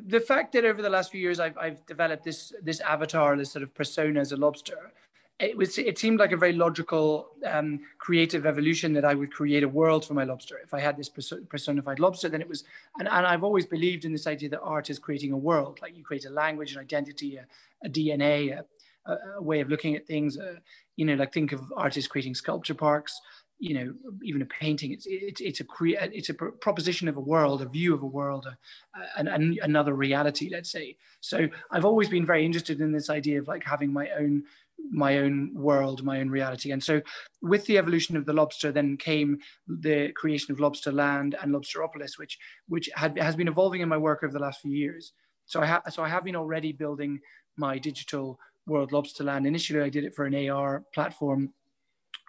the 0.08 0.20
fact 0.20 0.52
that 0.54 0.66
over 0.66 0.82
the 0.82 0.90
last 0.90 1.12
few 1.12 1.22
years 1.22 1.40
I've, 1.40 1.58
I've 1.58 1.86
developed 1.86 2.24
this 2.24 2.52
this 2.62 2.80
avatar, 2.82 3.38
this 3.38 3.52
sort 3.52 3.62
of 3.64 3.74
persona 3.74 4.20
as 4.20 4.32
a 4.32 4.36
lobster, 4.36 4.92
it 5.40 5.58
was 5.58 5.78
it 5.78 5.98
seemed 5.98 6.20
like 6.20 6.32
a 6.32 6.38
very 6.38 6.54
logical, 6.54 7.32
um, 7.46 7.82
creative 7.98 8.46
evolution 8.46 8.94
that 8.94 9.04
I 9.04 9.14
would 9.14 9.34
create 9.34 9.64
a 9.64 9.68
world 9.68 10.06
for 10.06 10.14
my 10.14 10.24
lobster. 10.24 10.58
If 10.64 10.74
I 10.74 10.80
had 10.80 10.96
this 10.96 11.10
personified 11.10 12.00
lobster, 12.00 12.30
then 12.30 12.42
it 12.42 12.48
was, 12.48 12.64
and, 13.00 13.08
and 13.10 13.26
I've 13.28 13.44
always 13.44 13.66
believed 13.66 14.06
in 14.06 14.14
this 14.14 14.28
idea 14.28 14.50
that 14.50 14.62
art 14.62 14.90
is 14.90 14.98
creating 14.98 15.34
a 15.34 15.38
world. 15.38 15.80
Like 15.82 15.98
you 15.98 16.04
create 16.04 16.26
a 16.26 16.30
language, 16.30 16.74
an 16.74 16.80
identity, 16.80 17.36
a, 17.36 17.46
a 17.84 17.90
DNA, 17.90 18.62
a, 19.06 19.12
a, 19.38 19.42
way 19.42 19.60
of 19.60 19.68
looking 19.68 19.96
at 19.96 20.08
things. 20.08 20.38
Uh, 20.38 20.56
you 20.96 21.06
know, 21.06 21.16
like 21.16 21.34
think 21.34 21.52
of 21.52 21.62
artists 21.76 22.08
creating 22.08 22.36
sculpture 22.36 22.76
parks 22.76 23.20
you 23.58 23.74
know 23.74 23.94
even 24.24 24.42
a 24.42 24.46
painting 24.46 24.92
it's 24.92 25.06
it's 25.10 25.40
it's 25.40 25.60
a 25.62 25.64
crea- 25.64 25.98
it's 26.12 26.30
a 26.30 26.34
pr- 26.34 26.48
proposition 26.48 27.08
of 27.08 27.16
a 27.16 27.22
world 27.22 27.62
a 27.62 27.66
view 27.66 27.94
of 27.94 28.04
a 28.04 28.06
world 28.06 28.46
a, 28.46 29.20
an, 29.20 29.28
an, 29.28 29.58
another 29.62 29.94
reality 29.94 30.50
let's 30.52 30.70
say 30.70 30.96
so 31.22 31.48
i've 31.72 31.86
always 31.86 32.10
been 32.10 32.26
very 32.26 32.46
interested 32.46 32.82
in 32.82 32.92
this 32.92 33.10
idea 33.10 33.40
of 33.40 33.48
like 33.48 33.64
having 33.64 33.94
my 33.94 34.10
own 34.20 34.44
my 34.92 35.18
own 35.18 35.52
world 35.54 36.04
my 36.04 36.20
own 36.20 36.30
reality. 36.30 36.72
And 36.72 36.84
so 36.84 37.02
with 37.42 37.66
the 37.66 37.78
evolution 37.78 38.16
of 38.18 38.26
the 38.26 38.34
lobster 38.34 38.72
then 38.72 38.98
came 38.98 39.40
the 39.68 40.12
creation 40.14 40.52
of 40.52 40.60
lobster 40.60 40.92
land 40.92 41.36
and 41.42 41.54
lobsteropolis 41.54 42.18
which 42.18 42.38
which 42.68 42.90
had, 42.96 43.18
has 43.18 43.36
been 43.36 43.48
evolving 43.48 43.82
in 43.82 43.90
my 43.90 43.98
work 43.98 44.24
over 44.24 44.34
the 44.34 44.40
last 44.40 44.62
few 44.62 44.74
years. 44.74 45.14
So 45.46 45.62
i 45.62 45.66
have 45.66 45.84
so 45.90 46.04
i 46.04 46.10
have 46.10 46.24
been 46.24 46.36
already 46.36 46.72
building 46.72 47.20
my 47.58 47.78
digital 47.78 48.40
world 48.68 48.92
lobsterland 48.92 49.46
initially 49.46 49.82
i 49.82 49.90
did 49.90 50.04
it 50.04 50.16
for 50.16 50.26
an 50.26 50.50
ar 50.50 50.84
platform 50.94 51.54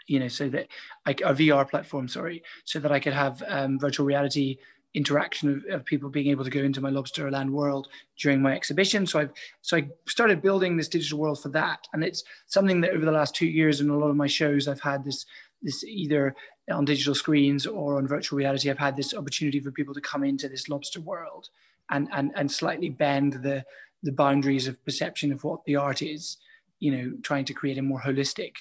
you 0.06 0.20
know, 0.20 0.28
so 0.28 0.48
that 0.48 0.68
I, 1.04 1.10
a 1.10 1.34
VR 1.34 1.68
platform, 1.68 2.08
sorry, 2.08 2.42
so 2.64 2.78
that 2.78 2.92
I 2.92 3.00
could 3.00 3.12
have 3.12 3.42
um, 3.48 3.78
virtual 3.78 4.06
reality 4.06 4.58
interaction 4.96 5.62
of, 5.68 5.74
of, 5.74 5.84
people 5.84 6.08
being 6.08 6.28
able 6.28 6.42
to 6.42 6.50
go 6.50 6.60
into 6.60 6.80
my 6.80 6.88
lobster 6.88 7.30
land 7.30 7.52
world 7.52 7.86
during 8.18 8.40
my 8.40 8.54
exhibition. 8.54 9.06
So 9.06 9.20
I've 9.20 9.32
so 9.60 9.76
I 9.76 9.88
started 10.08 10.40
building 10.42 10.76
this 10.76 10.88
digital 10.88 11.18
world 11.18 11.40
for 11.40 11.50
that, 11.50 11.86
and 11.92 12.02
it's 12.02 12.24
something 12.46 12.80
that 12.80 12.92
over 12.92 13.04
the 13.04 13.12
last 13.12 13.34
two 13.34 13.46
years 13.46 13.80
in 13.80 13.90
a 13.90 13.96
lot 13.96 14.08
of 14.08 14.16
my 14.16 14.26
shows 14.26 14.66
I've 14.66 14.80
had 14.80 15.04
this 15.04 15.26
this 15.62 15.84
either 15.84 16.34
on 16.70 16.84
digital 16.84 17.14
screens 17.14 17.66
or 17.66 17.98
on 17.98 18.08
virtual 18.08 18.38
reality. 18.38 18.70
I've 18.70 18.78
had 18.78 18.96
this 18.96 19.14
opportunity 19.14 19.60
for 19.60 19.70
people 19.70 19.94
to 19.94 20.00
come 20.00 20.24
into 20.24 20.48
this 20.48 20.68
lobster 20.68 21.00
world 21.00 21.50
and 21.90 22.08
and 22.12 22.32
and 22.34 22.50
slightly 22.50 22.88
bend 22.88 23.34
the 23.34 23.64
the 24.02 24.12
boundaries 24.12 24.66
of 24.66 24.82
perception 24.84 25.30
of 25.30 25.44
what 25.44 25.64
the 25.66 25.76
art 25.76 26.00
is. 26.02 26.38
You 26.78 26.92
know, 26.92 27.12
trying 27.22 27.46
to 27.46 27.54
create 27.54 27.78
a 27.78 27.82
more 27.82 28.00
holistic 28.00 28.56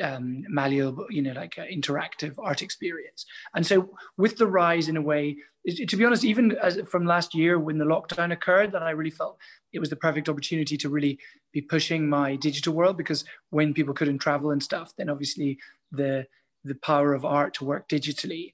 um, 0.00 0.44
malleable, 0.48 1.06
you 1.10 1.22
know, 1.22 1.32
like 1.32 1.56
interactive 1.56 2.34
art 2.38 2.62
experience. 2.62 3.26
And 3.54 3.66
so, 3.66 3.90
with 4.16 4.36
the 4.36 4.46
rise, 4.46 4.88
in 4.88 4.96
a 4.96 5.02
way, 5.02 5.38
to 5.66 5.96
be 5.96 6.04
honest, 6.04 6.24
even 6.24 6.52
as 6.62 6.80
from 6.88 7.04
last 7.04 7.34
year 7.34 7.58
when 7.58 7.78
the 7.78 7.84
lockdown 7.84 8.32
occurred, 8.32 8.72
that 8.72 8.82
I 8.82 8.90
really 8.90 9.10
felt 9.10 9.38
it 9.72 9.78
was 9.78 9.90
the 9.90 9.96
perfect 9.96 10.28
opportunity 10.28 10.76
to 10.78 10.88
really 10.88 11.18
be 11.52 11.60
pushing 11.60 12.08
my 12.08 12.36
digital 12.36 12.72
world 12.72 12.96
because 12.96 13.24
when 13.50 13.74
people 13.74 13.94
couldn't 13.94 14.18
travel 14.18 14.50
and 14.50 14.62
stuff, 14.62 14.94
then 14.96 15.10
obviously 15.10 15.58
the 15.92 16.26
the 16.64 16.74
power 16.76 17.14
of 17.14 17.24
art 17.24 17.54
to 17.54 17.64
work 17.64 17.88
digitally 17.88 18.52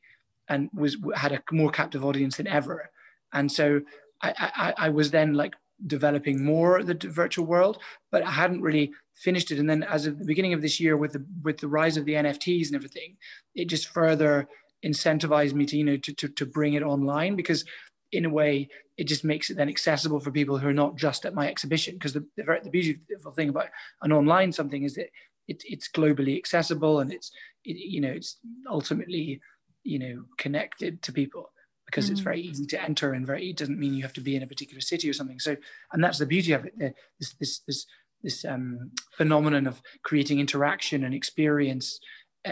and 0.48 0.70
was 0.72 0.96
had 1.14 1.32
a 1.32 1.42
more 1.52 1.70
captive 1.70 2.04
audience 2.04 2.36
than 2.36 2.46
ever. 2.46 2.90
And 3.32 3.50
so 3.50 3.80
I, 4.22 4.32
I, 4.56 4.86
I 4.86 4.88
was 4.88 5.10
then 5.10 5.34
like 5.34 5.54
developing 5.86 6.44
more 6.44 6.82
the 6.82 6.94
virtual 7.08 7.46
world, 7.46 7.78
but 8.10 8.22
I 8.22 8.30
hadn't 8.30 8.62
really 8.62 8.92
finished 9.14 9.50
it. 9.50 9.58
And 9.58 9.68
then 9.68 9.82
as 9.82 10.06
of 10.06 10.18
the 10.18 10.24
beginning 10.24 10.52
of 10.52 10.62
this 10.62 10.80
year, 10.80 10.96
with 10.96 11.12
the 11.12 11.24
with 11.42 11.58
the 11.58 11.68
rise 11.68 11.96
of 11.96 12.04
the 12.04 12.14
NFTs 12.14 12.66
and 12.66 12.76
everything, 12.76 13.16
it 13.54 13.68
just 13.68 13.88
further 13.88 14.48
incentivized 14.86 15.54
me 15.54 15.66
to 15.66 15.76
you 15.76 15.84
know 15.84 15.96
to 15.96 16.12
to, 16.14 16.28
to 16.28 16.46
bring 16.46 16.74
it 16.74 16.82
online 16.82 17.34
because 17.34 17.64
in 18.12 18.24
a 18.24 18.30
way 18.30 18.68
it 18.96 19.04
just 19.04 19.24
makes 19.24 19.50
it 19.50 19.56
then 19.56 19.68
accessible 19.68 20.20
for 20.20 20.30
people 20.30 20.58
who 20.58 20.68
are 20.68 20.72
not 20.72 20.96
just 20.96 21.26
at 21.26 21.34
my 21.34 21.48
exhibition 21.48 21.94
because 21.94 22.12
the, 22.12 22.24
the, 22.36 22.60
the 22.62 22.70
beautiful 22.70 23.32
thing 23.32 23.48
about 23.48 23.66
an 24.02 24.12
online 24.12 24.52
something 24.52 24.84
is 24.84 24.94
that 24.94 25.08
it, 25.48 25.62
it's 25.66 25.88
globally 25.88 26.36
accessible 26.36 27.00
and 27.00 27.12
it's 27.12 27.30
it, 27.64 27.76
you 27.76 28.00
know 28.00 28.10
it's 28.10 28.38
ultimately 28.70 29.40
you 29.82 29.98
know 29.98 30.22
connected 30.38 31.02
to 31.02 31.12
people 31.12 31.50
because 31.86 32.08
mm. 32.08 32.12
it's 32.12 32.20
very 32.20 32.40
easy 32.40 32.66
to 32.66 32.82
enter 32.82 33.12
and 33.12 33.26
very 33.26 33.50
it 33.50 33.56
doesn't 33.56 33.78
mean 33.78 33.94
you 33.94 34.02
have 34.02 34.12
to 34.12 34.20
be 34.20 34.36
in 34.36 34.42
a 34.42 34.46
particular 34.46 34.80
city 34.80 35.08
or 35.10 35.12
something 35.12 35.38
so 35.38 35.56
and 35.92 36.02
that's 36.02 36.18
the 36.18 36.26
beauty 36.26 36.52
of 36.52 36.64
it 36.64 36.94
this 37.18 37.34
this 37.40 37.58
this 37.66 37.86
this 38.22 38.44
um, 38.44 38.90
phenomenon 39.16 39.66
of 39.66 39.82
creating 40.02 40.40
interaction 40.40 41.04
and 41.04 41.14
experience 41.14 42.00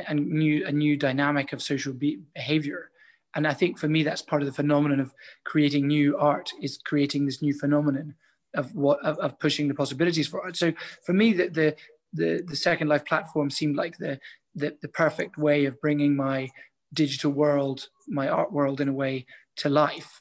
and 0.08 0.26
new 0.26 0.66
a 0.66 0.72
new 0.72 0.96
dynamic 0.96 1.52
of 1.52 1.62
social 1.62 1.92
be- 1.92 2.20
behavior. 2.34 2.90
And 3.36 3.46
i 3.46 3.54
think 3.54 3.78
for 3.78 3.88
me 3.88 4.02
that's 4.02 4.22
part 4.22 4.42
of 4.42 4.46
the 4.46 4.52
phenomenon 4.52 5.00
of 5.00 5.12
creating 5.44 5.86
new 5.86 6.16
art 6.16 6.52
is 6.60 6.78
creating 6.78 7.26
this 7.26 7.42
new 7.42 7.54
phenomenon 7.54 8.14
of 8.54 8.74
what 8.74 9.00
of, 9.04 9.18
of 9.18 9.38
pushing 9.38 9.68
the 9.68 9.74
possibilities 9.74 10.28
for 10.28 10.42
art. 10.42 10.56
So 10.56 10.72
for 11.04 11.12
me 11.12 11.32
the, 11.32 11.48
the 11.48 11.76
the 12.12 12.44
the 12.46 12.56
second 12.56 12.88
life 12.88 13.04
platform 13.04 13.50
seemed 13.50 13.76
like 13.76 13.98
the, 13.98 14.20
the 14.54 14.76
the 14.80 14.88
perfect 14.88 15.36
way 15.36 15.64
of 15.66 15.80
bringing 15.80 16.16
my 16.16 16.50
digital 16.92 17.32
world 17.32 17.88
my 18.06 18.28
art 18.28 18.52
world 18.52 18.80
in 18.80 18.88
a 18.88 18.92
way 18.92 19.26
to 19.56 19.68
life. 19.68 20.20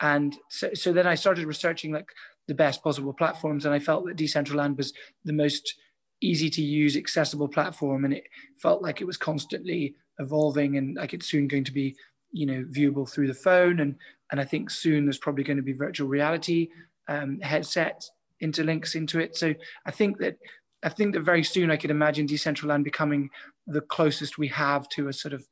And 0.00 0.34
so, 0.48 0.70
so 0.74 0.92
then 0.92 1.06
i 1.06 1.14
started 1.14 1.46
researching 1.46 1.92
like 1.92 2.10
the 2.48 2.54
best 2.54 2.82
possible 2.82 3.12
platforms 3.12 3.64
and 3.64 3.74
i 3.74 3.78
felt 3.78 4.06
that 4.06 4.16
decentraland 4.16 4.76
was 4.76 4.92
the 5.24 5.32
most 5.32 5.74
easy 6.20 6.50
to 6.50 6.62
use, 6.62 6.96
accessible 6.96 7.48
platform, 7.48 8.04
and 8.04 8.14
it 8.14 8.24
felt 8.60 8.82
like 8.82 9.00
it 9.00 9.06
was 9.06 9.16
constantly 9.16 9.94
evolving 10.18 10.76
and 10.76 10.96
like 10.96 11.14
it's 11.14 11.30
soon 11.30 11.48
going 11.48 11.64
to 11.64 11.72
be, 11.72 11.96
you 12.30 12.46
know, 12.46 12.64
viewable 12.70 13.10
through 13.10 13.26
the 13.26 13.34
phone. 13.34 13.80
And 13.80 13.96
and 14.30 14.40
I 14.40 14.44
think 14.44 14.70
soon 14.70 15.06
there's 15.06 15.18
probably 15.18 15.44
going 15.44 15.56
to 15.56 15.62
be 15.62 15.72
virtual 15.72 16.08
reality 16.08 16.68
um, 17.08 17.40
headset 17.40 18.04
interlinks 18.42 18.94
into 18.94 19.18
it. 19.18 19.36
So 19.36 19.54
I 19.84 19.90
think 19.90 20.18
that 20.18 20.38
I 20.82 20.88
think 20.88 21.14
that 21.14 21.22
very 21.22 21.44
soon 21.44 21.70
I 21.70 21.76
could 21.76 21.90
imagine 21.90 22.26
Decentraland 22.26 22.84
becoming 22.84 23.30
the 23.66 23.82
closest 23.82 24.38
we 24.38 24.48
have 24.48 24.88
to 24.90 25.08
a 25.08 25.12
sort 25.12 25.34
of, 25.34 25.46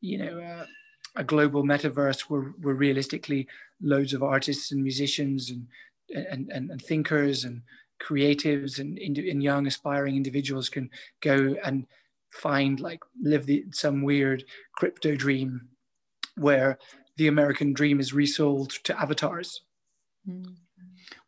you 0.00 0.18
know, 0.18 0.40
uh, 0.40 0.66
a 1.14 1.24
global 1.24 1.62
metaverse 1.62 2.22
where, 2.22 2.54
where 2.62 2.74
realistically 2.74 3.46
loads 3.82 4.14
of 4.14 4.22
artists 4.22 4.72
and 4.72 4.82
musicians 4.82 5.50
and 5.50 5.66
and, 6.14 6.50
and, 6.52 6.70
and 6.70 6.82
thinkers 6.82 7.44
and 7.44 7.62
creatives 8.02 8.78
and, 8.78 8.98
and 8.98 9.42
young 9.42 9.66
aspiring 9.66 10.16
individuals 10.16 10.68
can 10.68 10.90
go 11.20 11.54
and 11.64 11.86
find 12.30 12.80
like 12.80 13.00
live 13.22 13.46
the, 13.46 13.64
some 13.70 14.02
weird 14.02 14.44
crypto 14.74 15.14
dream 15.14 15.68
where 16.36 16.78
the 17.16 17.28
American 17.28 17.72
dream 17.72 18.00
is 18.00 18.12
resold 18.12 18.70
to 18.84 18.98
avatars. 18.98 19.62
Mm. 20.28 20.56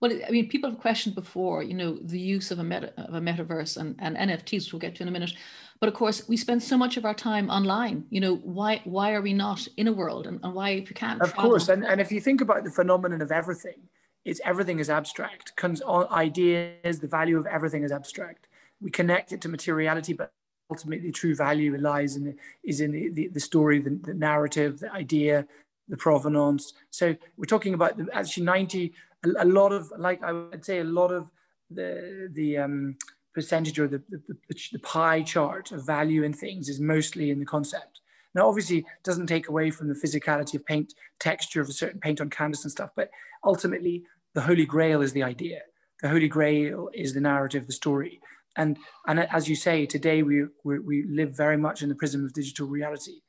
Well, 0.00 0.12
I 0.26 0.30
mean, 0.30 0.48
people 0.48 0.70
have 0.70 0.80
questioned 0.80 1.14
before, 1.14 1.62
you 1.62 1.74
know, 1.74 1.98
the 2.02 2.18
use 2.18 2.50
of 2.50 2.58
a 2.58 2.64
meta 2.64 2.92
of 2.96 3.14
a 3.14 3.20
metaverse 3.20 3.76
and, 3.76 3.96
and 3.98 4.16
NFTs, 4.16 4.52
which 4.52 4.72
we'll 4.72 4.80
get 4.80 4.94
to 4.96 5.02
in 5.02 5.08
a 5.08 5.12
minute. 5.12 5.34
But 5.80 5.88
of 5.88 5.94
course, 5.94 6.28
we 6.28 6.36
spend 6.36 6.62
so 6.62 6.78
much 6.78 6.96
of 6.96 7.04
our 7.04 7.14
time 7.14 7.50
online. 7.50 8.04
You 8.10 8.20
know, 8.20 8.36
why 8.36 8.80
why 8.84 9.12
are 9.12 9.22
we 9.22 9.32
not 9.32 9.66
in 9.76 9.88
a 9.88 9.92
world, 9.92 10.26
and, 10.26 10.40
and 10.42 10.54
why 10.54 10.70
if 10.70 10.88
you 10.88 10.94
can't? 10.94 11.20
Of 11.20 11.34
travel? 11.34 11.50
course, 11.50 11.68
and 11.68 11.84
and 11.84 12.00
if 12.00 12.12
you 12.12 12.20
think 12.20 12.40
about 12.40 12.64
the 12.64 12.70
phenomenon 12.70 13.20
of 13.22 13.32
everything, 13.32 13.82
it's 14.24 14.40
everything 14.44 14.78
is 14.78 14.90
abstract. 14.90 15.54
Comes 15.56 15.80
on 15.82 16.08
ideas, 16.10 17.00
the 17.00 17.08
value 17.08 17.38
of 17.38 17.46
everything 17.46 17.82
is 17.82 17.92
abstract. 17.92 18.48
We 18.80 18.90
connect 18.90 19.32
it 19.32 19.40
to 19.42 19.48
materiality, 19.48 20.12
but 20.12 20.32
ultimately 20.70 21.12
true 21.12 21.34
value 21.34 21.76
lies 21.78 22.16
in 22.16 22.24
the, 22.24 22.34
is 22.64 22.80
in 22.80 22.92
the, 22.92 23.10
the, 23.10 23.28
the 23.28 23.40
story, 23.40 23.80
the, 23.80 23.90
the, 24.02 24.14
narrative, 24.14 24.80
the 24.80 24.92
idea, 24.92 25.46
the 25.88 25.96
provenance. 25.96 26.72
So 26.90 27.14
we're 27.36 27.44
talking 27.44 27.74
about 27.74 27.98
the, 27.98 28.08
actually 28.12 28.44
90, 28.44 28.92
a, 29.24 29.44
a, 29.44 29.44
lot 29.44 29.72
of, 29.72 29.92
like 29.98 30.22
I 30.22 30.32
would 30.32 30.64
say, 30.64 30.78
a 30.80 30.84
lot 30.84 31.12
of 31.12 31.30
the, 31.70 32.30
the 32.32 32.58
um, 32.58 32.96
percentage 33.34 33.78
or 33.78 33.88
the, 33.88 34.02
the, 34.08 34.36
the 34.72 34.78
pie 34.78 35.22
chart 35.22 35.72
of 35.72 35.84
value 35.84 36.22
in 36.22 36.32
things 36.32 36.68
is 36.68 36.80
mostly 36.80 37.30
in 37.30 37.40
the 37.40 37.46
concept. 37.46 38.00
Now, 38.34 38.48
obviously, 38.48 38.78
it 38.78 38.86
doesn't 39.04 39.28
take 39.28 39.48
away 39.48 39.70
from 39.70 39.88
the 39.88 39.94
physicality 39.94 40.54
of 40.54 40.66
paint, 40.66 40.94
texture 41.20 41.60
of 41.60 41.68
a 41.68 41.72
certain 41.72 42.00
paint 42.00 42.20
on 42.20 42.30
canvas 42.30 42.64
and 42.64 42.72
stuff, 42.72 42.90
but 42.96 43.10
ultimately, 43.44 44.04
the 44.34 44.42
Holy 44.42 44.66
Grail 44.66 45.00
is 45.00 45.12
the 45.12 45.22
idea. 45.22 45.60
The 46.02 46.08
Holy 46.08 46.28
Grail 46.28 46.90
is 46.92 47.14
the 47.14 47.20
narrative, 47.20 47.66
the 47.66 47.72
story. 47.72 48.20
And, 48.56 48.76
and 49.06 49.20
as 49.20 49.48
you 49.48 49.56
say, 49.56 49.86
today 49.86 50.22
we, 50.22 50.44
we, 50.64 50.78
we 50.78 51.04
live 51.08 51.36
very 51.36 51.56
much 51.56 51.82
in 51.82 51.88
the 51.88 51.94
prism 51.94 52.24
of 52.24 52.32
digital 52.32 52.66
reality. 52.66 53.20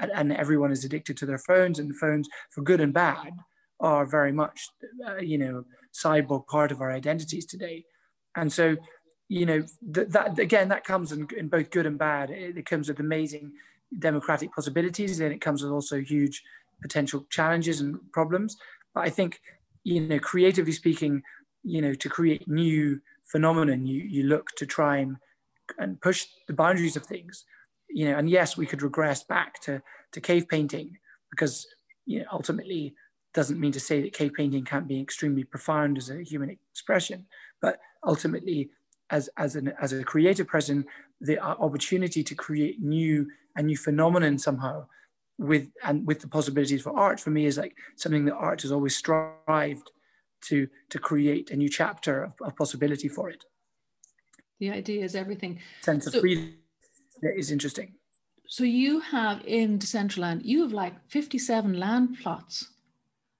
And, 0.00 0.10
and, 0.14 0.32
everyone 0.32 0.70
is 0.70 0.84
addicted 0.84 1.16
to 1.18 1.26
their 1.26 1.38
phones, 1.38 1.78
and 1.78 1.90
the 1.90 1.94
phones, 1.94 2.28
for 2.50 2.62
good 2.62 2.80
and 2.80 2.92
bad, 2.92 3.32
are 3.80 4.04
very 4.04 4.32
much, 4.32 4.60
uh, 5.06 5.16
you 5.16 5.38
know, 5.38 5.64
cyborg 5.92 6.46
part 6.46 6.70
of 6.70 6.80
our 6.80 6.92
identities 6.92 7.46
today. 7.46 7.84
And 8.36 8.52
so, 8.52 8.76
you 9.28 9.46
know, 9.46 9.64
th- 9.92 10.08
that 10.08 10.38
again, 10.38 10.68
that 10.68 10.84
comes 10.84 11.10
in, 11.10 11.26
in 11.36 11.48
both 11.48 11.70
good 11.70 11.86
and 11.86 11.98
bad. 11.98 12.30
It, 12.30 12.58
it 12.58 12.66
comes 12.66 12.88
with 12.88 13.00
amazing 13.00 13.52
democratic 13.98 14.52
possibilities, 14.54 15.20
and 15.20 15.32
it 15.32 15.40
comes 15.40 15.62
with 15.62 15.72
also 15.72 16.00
huge 16.00 16.42
potential 16.80 17.26
challenges 17.30 17.80
and 17.80 17.98
problems. 18.12 18.56
But 18.94 19.04
I 19.04 19.10
think 19.10 19.40
you 19.88 20.06
know, 20.06 20.18
creatively 20.18 20.72
speaking, 20.72 21.22
you 21.62 21.80
know, 21.80 21.94
to 21.94 22.08
create 22.08 22.46
new 22.46 23.00
phenomenon, 23.24 23.86
you 23.86 24.02
you 24.02 24.24
look 24.24 24.48
to 24.56 24.66
try 24.66 24.98
and 24.98 25.16
and 25.78 26.00
push 26.00 26.26
the 26.46 26.54
boundaries 26.54 26.96
of 26.96 27.06
things, 27.06 27.44
you 27.88 28.04
know. 28.06 28.18
And 28.18 28.28
yes, 28.28 28.56
we 28.56 28.66
could 28.66 28.82
regress 28.82 29.24
back 29.24 29.60
to 29.62 29.82
to 30.12 30.20
cave 30.20 30.46
painting 30.48 30.98
because 31.30 31.66
you 32.04 32.18
know 32.20 32.26
ultimately 32.32 32.94
doesn't 33.34 33.60
mean 33.60 33.72
to 33.72 33.80
say 33.80 34.02
that 34.02 34.12
cave 34.12 34.32
painting 34.36 34.64
can't 34.64 34.88
be 34.88 35.00
extremely 35.00 35.44
profound 35.44 35.96
as 35.96 36.10
a 36.10 36.22
human 36.22 36.50
expression, 36.50 37.26
but 37.62 37.78
ultimately 38.06 38.70
as 39.10 39.30
as 39.38 39.56
an 39.56 39.72
as 39.80 39.92
a 39.92 40.04
creative 40.04 40.46
person, 40.46 40.84
the 41.20 41.38
uh, 41.38 41.54
opportunity 41.66 42.22
to 42.22 42.34
create 42.34 42.82
new 42.82 43.26
and 43.56 43.66
new 43.66 43.76
phenomenon 43.76 44.38
somehow 44.38 44.86
with 45.38 45.68
and 45.84 46.06
with 46.06 46.20
the 46.20 46.28
possibilities 46.28 46.82
for 46.82 46.98
art 46.98 47.20
for 47.20 47.30
me 47.30 47.46
is 47.46 47.56
like 47.56 47.76
something 47.96 48.24
that 48.24 48.34
art 48.34 48.62
has 48.62 48.72
always 48.72 48.96
strived 48.96 49.90
to 50.42 50.68
to 50.90 50.98
create 50.98 51.50
a 51.50 51.56
new 51.56 51.68
chapter 51.68 52.22
of, 52.24 52.34
of 52.42 52.56
possibility 52.56 53.08
for 53.08 53.30
it. 53.30 53.44
The 54.58 54.70
idea 54.70 55.04
is 55.04 55.14
everything. 55.14 55.60
Sense 55.80 56.06
of 56.08 56.20
freedom 56.20 56.54
is 57.22 57.52
interesting. 57.52 57.94
So 58.48 58.64
you 58.64 59.00
have 59.00 59.42
in 59.46 59.78
decentraland 59.78 60.44
you 60.44 60.62
have 60.62 60.72
like 60.72 60.94
57 61.08 61.78
land 61.78 62.18
plots. 62.20 62.66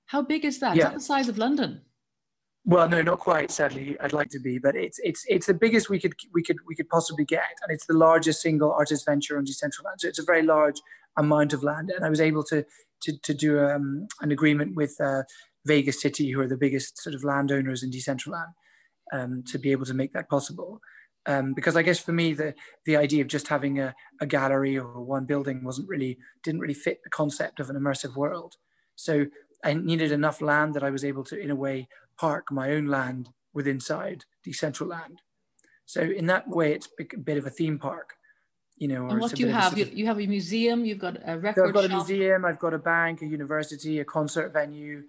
How 0.07 0.23
big 0.23 0.45
is 0.45 0.61
that? 0.61 0.77
Yeah. 0.77 0.85
is 0.85 0.89
that 0.91 0.95
the 0.95 1.01
size 1.01 1.29
of 1.29 1.39
london? 1.39 1.81
Well 2.65 2.89
no 2.89 3.03
not 3.03 3.19
quite 3.19 3.51
sadly. 3.51 3.97
I'd 4.01 4.13
like 4.13 4.29
to 4.31 4.39
be 4.39 4.59
but 4.59 4.77
it's 4.77 5.01
it's 5.03 5.25
it's 5.29 5.47
the 5.47 5.55
biggest 5.55 5.91
we 5.91 5.99
could 5.99 6.15
we 6.33 6.43
could 6.45 6.59
we 6.69 6.77
could 6.77 6.89
possibly 6.89 7.25
get 7.25 7.55
and 7.63 7.73
it's 7.73 7.87
the 7.87 7.95
largest 7.95 8.43
single 8.43 8.73
artist 8.73 9.05
venture 9.05 9.37
on 9.39 9.45
decentraland. 9.45 9.99
So 9.99 10.09
it's 10.09 10.21
a 10.21 10.25
very 10.25 10.43
large 10.43 10.81
amount 11.19 11.53
of 11.53 11.63
land. 11.63 11.91
And 11.95 12.05
I 12.05 12.11
was 12.11 12.21
able 12.21 12.45
to 12.45 12.65
to, 13.03 13.19
to 13.23 13.35
do 13.35 13.61
um, 13.61 14.09
an 14.21 14.33
agreement 14.33 14.75
with 14.75 14.97
uh, 15.01 15.23
Vegas 15.67 16.01
City, 16.01 16.33
who 16.33 16.41
are 16.41 16.49
the 16.49 16.57
biggest 16.57 17.01
sort 17.01 17.15
of 17.15 17.23
landowners 17.23 17.83
in 17.83 17.91
Decentraland, 17.91 18.53
um, 19.13 19.45
to 19.47 19.59
be 19.59 19.71
able 19.71 19.87
to 19.87 19.95
make 19.95 20.13
that 20.15 20.29
possible. 20.29 20.81
Um, 21.27 21.53
because 21.55 21.77
I 21.77 21.83
guess 21.83 21.99
for 21.99 22.13
me, 22.13 22.33
the 22.33 22.55
the 22.87 22.97
idea 22.97 23.23
of 23.23 23.29
just 23.29 23.49
having 23.49 23.79
a, 23.79 23.95
a 24.21 24.27
gallery 24.27 24.79
or 24.79 25.05
one 25.05 25.27
building 25.27 25.63
wasn't 25.63 25.89
really 25.89 26.19
didn't 26.43 26.61
really 26.61 26.75
fit 26.75 26.99
the 27.05 27.11
concept 27.11 27.61
of 27.61 27.71
an 27.71 27.77
immersive 27.77 28.17
world. 28.17 28.55
So 28.97 29.27
I 29.65 29.75
needed 29.75 30.13
enough 30.13 30.41
land 30.41 30.75
that 30.75 30.83
I 30.83 30.91
was 30.91 31.05
able 31.05 31.25
to, 31.25 31.39
in 31.39 31.51
a 31.51 31.57
way, 31.57 31.89
park 32.19 32.47
my 32.51 32.73
own 32.73 32.87
land 32.87 33.31
within 33.53 33.77
inside 33.77 34.25
Decentraland. 34.47 35.19
So 35.85 36.03
in 36.03 36.27
that 36.27 36.49
way, 36.49 36.73
it's 36.73 36.89
a 37.01 37.19
bit 37.19 37.39
of 37.39 37.47
a 37.47 37.51
theme 37.51 37.79
park 37.79 38.15
you 38.79 38.89
know. 38.89 39.09
And 39.09 39.21
what 39.21 39.35
do 39.35 39.43
you 39.43 39.49
have? 39.49 39.77
You, 39.77 39.89
you 39.93 40.07
have 40.07 40.21
a 40.21 40.27
museum. 40.27 40.85
You've 40.85 40.99
got 40.99 41.17
a 41.25 41.39
record. 41.39 41.63
So 41.63 41.69
I've 41.69 41.75
got 41.75 41.91
shop. 41.91 41.91
a 41.91 41.95
museum. 41.97 42.45
I've 42.45 42.59
got 42.59 42.75
a 42.75 42.79
bank, 42.79 43.23
a 43.23 43.27
university, 43.27 43.99
a 44.01 44.05
concert 44.05 44.53
venue. 44.53 45.05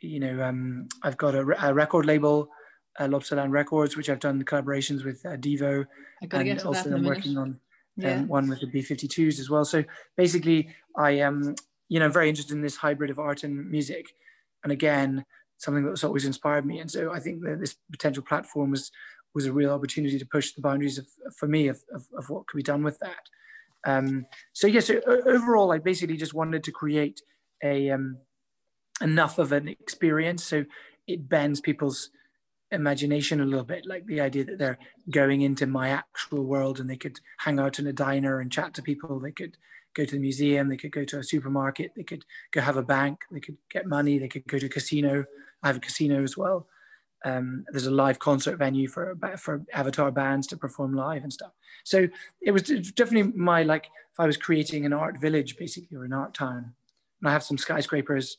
You 0.00 0.20
know, 0.20 0.42
um, 0.42 0.88
I've 1.02 1.16
got 1.16 1.34
a, 1.34 1.68
a 1.68 1.74
record 1.74 2.06
label, 2.06 2.50
uh, 2.98 3.04
Lobsterland 3.04 3.50
Records, 3.50 3.96
which 3.96 4.10
I've 4.10 4.20
done 4.20 4.42
collaborations 4.44 5.04
with 5.04 5.24
uh, 5.24 5.36
Devo. 5.36 5.86
I 6.22 6.26
got 6.26 6.38
to 6.38 6.44
get 6.44 6.58
to 6.60 6.68
also 6.68 6.92
I'm 6.92 7.04
working 7.04 7.38
on 7.38 7.48
um, 7.48 7.60
yeah. 7.96 8.22
one 8.22 8.48
with 8.48 8.60
the 8.60 8.66
B52s 8.66 9.40
as 9.40 9.48
well. 9.48 9.64
So 9.64 9.84
basically, 10.16 10.68
I 10.96 11.12
am, 11.12 11.54
you 11.88 11.98
know, 11.98 12.10
very 12.10 12.28
interested 12.28 12.54
in 12.54 12.62
this 12.62 12.76
hybrid 12.76 13.10
of 13.10 13.18
art 13.18 13.42
and 13.42 13.70
music, 13.70 14.14
and 14.62 14.72
again, 14.72 15.24
something 15.58 15.86
that's 15.86 16.04
always 16.04 16.26
inspired 16.26 16.66
me. 16.66 16.80
And 16.80 16.90
so 16.90 17.12
I 17.12 17.20
think 17.20 17.42
that 17.42 17.60
this 17.60 17.76
potential 17.90 18.22
platform 18.22 18.70
was 18.72 18.90
was 19.36 19.46
a 19.46 19.52
real 19.52 19.70
opportunity 19.70 20.18
to 20.18 20.26
push 20.26 20.52
the 20.52 20.62
boundaries 20.62 20.96
of, 20.96 21.06
for 21.36 21.46
me 21.46 21.68
of, 21.68 21.78
of, 21.94 22.06
of 22.16 22.30
what 22.30 22.46
could 22.46 22.56
be 22.56 22.62
done 22.62 22.82
with 22.82 22.98
that. 23.00 23.24
Um, 23.86 24.24
so 24.54 24.66
yes, 24.66 24.88
yeah, 24.88 25.00
so 25.04 25.22
overall, 25.26 25.70
I 25.70 25.78
basically 25.78 26.16
just 26.16 26.34
wanted 26.34 26.64
to 26.64 26.72
create 26.72 27.20
a 27.62 27.90
um, 27.90 28.16
enough 29.02 29.38
of 29.38 29.52
an 29.52 29.68
experience 29.68 30.42
so 30.42 30.64
it 31.06 31.28
bends 31.28 31.60
people's 31.60 32.10
imagination 32.72 33.40
a 33.40 33.44
little 33.44 33.64
bit, 33.64 33.86
like 33.86 34.06
the 34.06 34.22
idea 34.22 34.44
that 34.44 34.58
they're 34.58 34.78
going 35.10 35.42
into 35.42 35.66
my 35.66 35.90
actual 35.90 36.42
world 36.42 36.80
and 36.80 36.88
they 36.88 36.96
could 36.96 37.20
hang 37.38 37.60
out 37.60 37.78
in 37.78 37.86
a 37.86 37.92
diner 37.92 38.40
and 38.40 38.50
chat 38.50 38.72
to 38.74 38.82
people. 38.82 39.20
They 39.20 39.32
could 39.32 39.58
go 39.94 40.06
to 40.06 40.14
the 40.14 40.18
museum, 40.18 40.68
they 40.68 40.78
could 40.78 40.92
go 40.92 41.04
to 41.04 41.18
a 41.18 41.22
supermarket, 41.22 41.92
they 41.94 42.02
could 42.02 42.24
go 42.52 42.62
have 42.62 42.78
a 42.78 42.82
bank, 42.82 43.20
they 43.30 43.40
could 43.40 43.58
get 43.70 43.86
money, 43.86 44.18
they 44.18 44.28
could 44.28 44.46
go 44.46 44.58
to 44.58 44.66
a 44.66 44.70
casino. 44.70 45.26
I 45.62 45.66
have 45.68 45.76
a 45.76 45.80
casino 45.80 46.22
as 46.22 46.36
well. 46.36 46.66
Um, 47.24 47.64
there's 47.70 47.86
a 47.86 47.90
live 47.90 48.18
concert 48.18 48.56
venue 48.56 48.88
for 48.88 49.16
for 49.38 49.64
avatar 49.72 50.10
bands 50.10 50.46
to 50.48 50.56
perform 50.56 50.94
live 50.94 51.22
and 51.22 51.32
stuff. 51.32 51.52
So 51.84 52.08
it 52.40 52.50
was 52.52 52.62
definitely 52.62 53.32
my 53.34 53.62
like 53.62 53.86
if 54.12 54.20
I 54.20 54.26
was 54.26 54.36
creating 54.36 54.86
an 54.86 54.92
art 54.92 55.20
village 55.20 55.56
basically 55.56 55.96
or 55.96 56.04
an 56.04 56.12
art 56.12 56.34
town, 56.34 56.74
and 57.20 57.28
I 57.28 57.32
have 57.32 57.42
some 57.42 57.58
skyscrapers, 57.58 58.36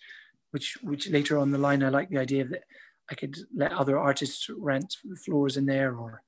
which 0.52 0.78
which 0.82 1.10
later 1.10 1.38
on 1.38 1.52
the 1.52 1.58
line 1.58 1.84
I 1.84 1.90
like 1.90 2.10
the 2.10 2.20
idea 2.20 2.46
that 2.46 2.64
I 3.10 3.16
could 3.16 3.38
let 3.56 3.72
other 3.72 3.98
artists 3.98 4.50
rent 4.58 4.96
floors 5.26 5.58
in 5.58 5.66
there 5.66 5.96
or 5.96 6.22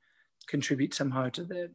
contribute 0.48 0.94
somehow 0.94 1.30
to 1.30 1.44
the 1.44 1.72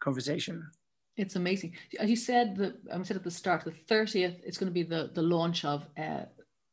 conversation. 0.00 0.70
It's 1.16 1.36
amazing. 1.36 1.74
As 1.98 2.10
you 2.10 2.16
said, 2.16 2.56
the 2.56 2.76
I 2.92 3.02
said 3.02 3.16
at 3.16 3.24
the 3.24 3.30
start, 3.30 3.64
the 3.64 3.70
thirtieth, 3.70 4.40
it's 4.44 4.58
going 4.58 4.70
to 4.70 4.74
be 4.74 4.82
the 4.82 5.10
the 5.14 5.22
launch 5.22 5.64
of 5.64 5.86
uh, 5.98 6.24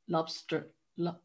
Lobster. 0.07 0.67
Lo- 0.97 1.17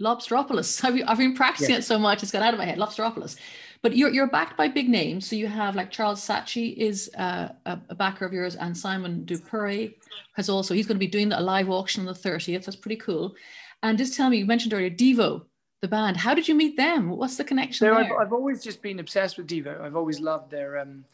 Lobsteropolis. 0.00 0.84
I've, 0.84 1.00
I've 1.06 1.18
been 1.18 1.34
practicing 1.34 1.74
it 1.74 1.84
so 1.84 1.98
much, 1.98 2.22
it's 2.22 2.32
got 2.32 2.42
out 2.42 2.54
of 2.54 2.58
my 2.58 2.64
head. 2.64 2.78
Lobsteropolis. 2.78 3.36
But 3.82 3.96
you're, 3.96 4.10
you're 4.10 4.26
backed 4.26 4.58
by 4.58 4.68
big 4.68 4.88
names. 4.88 5.26
So 5.28 5.36
you 5.36 5.46
have 5.46 5.74
like 5.74 5.90
Charles 5.90 6.20
Saatchi 6.26 6.76
is 6.76 7.10
uh, 7.16 7.48
a, 7.64 7.78
a, 7.88 7.94
backer 7.94 8.26
of 8.26 8.32
yours, 8.32 8.54
and 8.56 8.76
Simon 8.76 9.24
de 9.24 9.38
Pury 9.38 9.96
has 10.34 10.50
also, 10.50 10.74
he's 10.74 10.86
going 10.86 10.96
to 10.96 11.00
be 11.00 11.06
doing 11.06 11.32
a 11.32 11.40
live 11.40 11.70
auction 11.70 12.06
on 12.06 12.12
the 12.12 12.20
30th. 12.20 12.66
That's 12.66 12.76
pretty 12.76 12.96
cool. 12.96 13.34
And 13.82 13.96
just 13.96 14.14
tell 14.14 14.28
me, 14.28 14.36
you 14.36 14.44
mentioned 14.44 14.74
earlier 14.74 14.90
Devo, 14.90 15.42
the 15.80 15.88
band. 15.88 16.18
How 16.18 16.34
did 16.34 16.46
you 16.46 16.54
meet 16.54 16.76
them? 16.76 17.08
What's 17.08 17.36
the 17.36 17.44
connection 17.44 17.86
there? 17.86 17.94
I've, 17.94 18.12
I've, 18.12 18.32
always 18.34 18.62
just 18.62 18.82
been 18.82 19.00
obsessed 19.00 19.38
with 19.38 19.46
Devo. 19.46 19.80
I've 19.80 19.96
always 19.96 20.20
loved 20.20 20.50
their 20.50 20.78
um, 20.78 21.04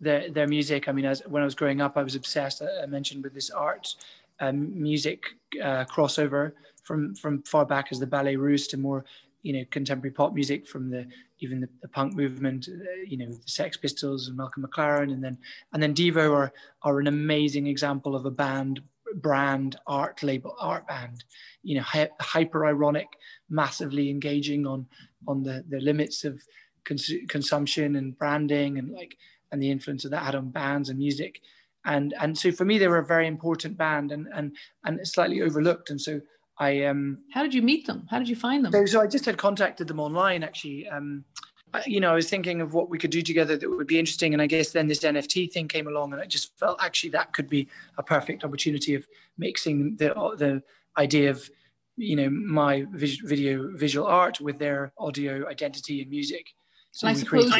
their 0.00 0.30
their 0.30 0.46
music. 0.46 0.88
I 0.88 0.92
mean, 0.92 1.04
as 1.04 1.20
when 1.26 1.42
I 1.42 1.44
was 1.44 1.54
growing 1.54 1.82
up, 1.82 1.98
I 1.98 2.02
was 2.02 2.14
obsessed. 2.14 2.62
I 2.62 2.86
mentioned 2.86 3.22
with 3.22 3.34
this 3.34 3.50
art 3.50 3.94
um, 4.40 4.82
music 4.82 5.26
uh, 5.62 5.84
crossover 5.84 6.52
from 6.84 7.14
from 7.14 7.42
far 7.42 7.66
back 7.66 7.88
as 7.90 7.98
the 7.98 8.06
Ballet 8.06 8.36
Russe 8.36 8.66
to 8.68 8.76
more 8.76 9.04
you 9.42 9.52
know 9.52 9.64
contemporary 9.70 10.12
pop 10.12 10.32
music 10.32 10.66
from 10.66 10.90
the 10.90 11.06
even 11.40 11.60
the, 11.60 11.68
the 11.82 11.88
punk 11.88 12.14
movement 12.14 12.68
uh, 12.68 13.02
you 13.06 13.16
know 13.16 13.26
the 13.26 13.40
Sex 13.46 13.76
Pistols 13.76 14.28
and 14.28 14.36
Malcolm 14.36 14.64
McLaren. 14.64 15.12
And 15.12 15.22
then 15.22 15.36
and 15.72 15.82
then 15.82 15.94
Devo 15.94 16.32
are 16.32 16.52
are 16.82 17.00
an 17.00 17.08
amazing 17.08 17.66
example 17.66 18.14
of 18.14 18.24
a 18.24 18.30
band 18.30 18.80
brand 19.16 19.76
art 19.86 20.22
label 20.24 20.56
art 20.58 20.88
band 20.88 21.22
you 21.62 21.76
know 21.76 21.84
hyper 22.20 22.66
ironic 22.66 23.06
massively 23.48 24.10
engaging 24.10 24.66
on 24.66 24.86
on 25.28 25.42
the 25.42 25.64
the 25.68 25.80
limits 25.80 26.24
of 26.24 26.42
cons- 26.84 27.12
consumption 27.28 27.96
and 27.96 28.18
branding 28.18 28.78
and 28.78 28.92
like 28.92 29.16
and 29.54 29.62
the 29.62 29.70
influence 29.70 30.04
of 30.04 30.10
that 30.10 30.24
had 30.24 30.34
on 30.34 30.50
bands 30.50 30.90
and 30.90 30.98
music. 30.98 31.40
And 31.86 32.14
and 32.20 32.36
so 32.36 32.50
for 32.50 32.64
me 32.64 32.78
they 32.78 32.88
were 32.88 32.98
a 32.98 33.06
very 33.06 33.26
important 33.26 33.76
band 33.76 34.10
and 34.12 34.26
and 34.34 34.56
and 34.84 35.06
slightly 35.06 35.42
overlooked. 35.42 35.90
And 35.90 36.00
so 36.00 36.20
I 36.58 36.84
um. 36.84 37.18
How 37.32 37.42
did 37.42 37.54
you 37.54 37.62
meet 37.62 37.86
them? 37.86 38.06
How 38.10 38.18
did 38.18 38.28
you 38.28 38.36
find 38.36 38.64
them? 38.64 38.72
So, 38.72 38.86
so 38.86 39.00
I 39.00 39.06
just 39.06 39.24
had 39.24 39.36
contacted 39.36 39.88
them 39.88 40.00
online 40.00 40.42
actually. 40.42 40.88
Um, 40.88 41.24
I, 41.72 41.82
you 41.86 41.98
know, 41.98 42.12
I 42.12 42.14
was 42.14 42.30
thinking 42.30 42.60
of 42.60 42.72
what 42.72 42.88
we 42.88 42.98
could 42.98 43.10
do 43.10 43.20
together 43.20 43.56
that 43.56 43.68
would 43.68 43.88
be 43.88 43.98
interesting, 43.98 44.32
and 44.32 44.40
I 44.40 44.46
guess 44.46 44.70
then 44.70 44.86
this 44.86 45.00
NFT 45.00 45.52
thing 45.52 45.66
came 45.66 45.88
along, 45.88 46.12
and 46.12 46.22
I 46.22 46.26
just 46.26 46.56
felt 46.56 46.78
actually 46.80 47.10
that 47.10 47.32
could 47.32 47.48
be 47.48 47.68
a 47.98 48.02
perfect 48.02 48.44
opportunity 48.44 48.94
of 48.94 49.06
mixing 49.36 49.96
the 49.96 50.14
the 50.38 50.62
idea 50.96 51.30
of 51.30 51.50
you 51.96 52.16
know 52.16 52.30
my 52.30 52.86
video 52.92 53.70
visual 53.74 54.06
art 54.06 54.40
with 54.40 54.58
their 54.58 54.92
audio 54.98 55.48
identity 55.48 56.00
and 56.00 56.10
music. 56.10 56.46
So 56.92 57.08
I 57.08 57.14
suppose 57.14 57.52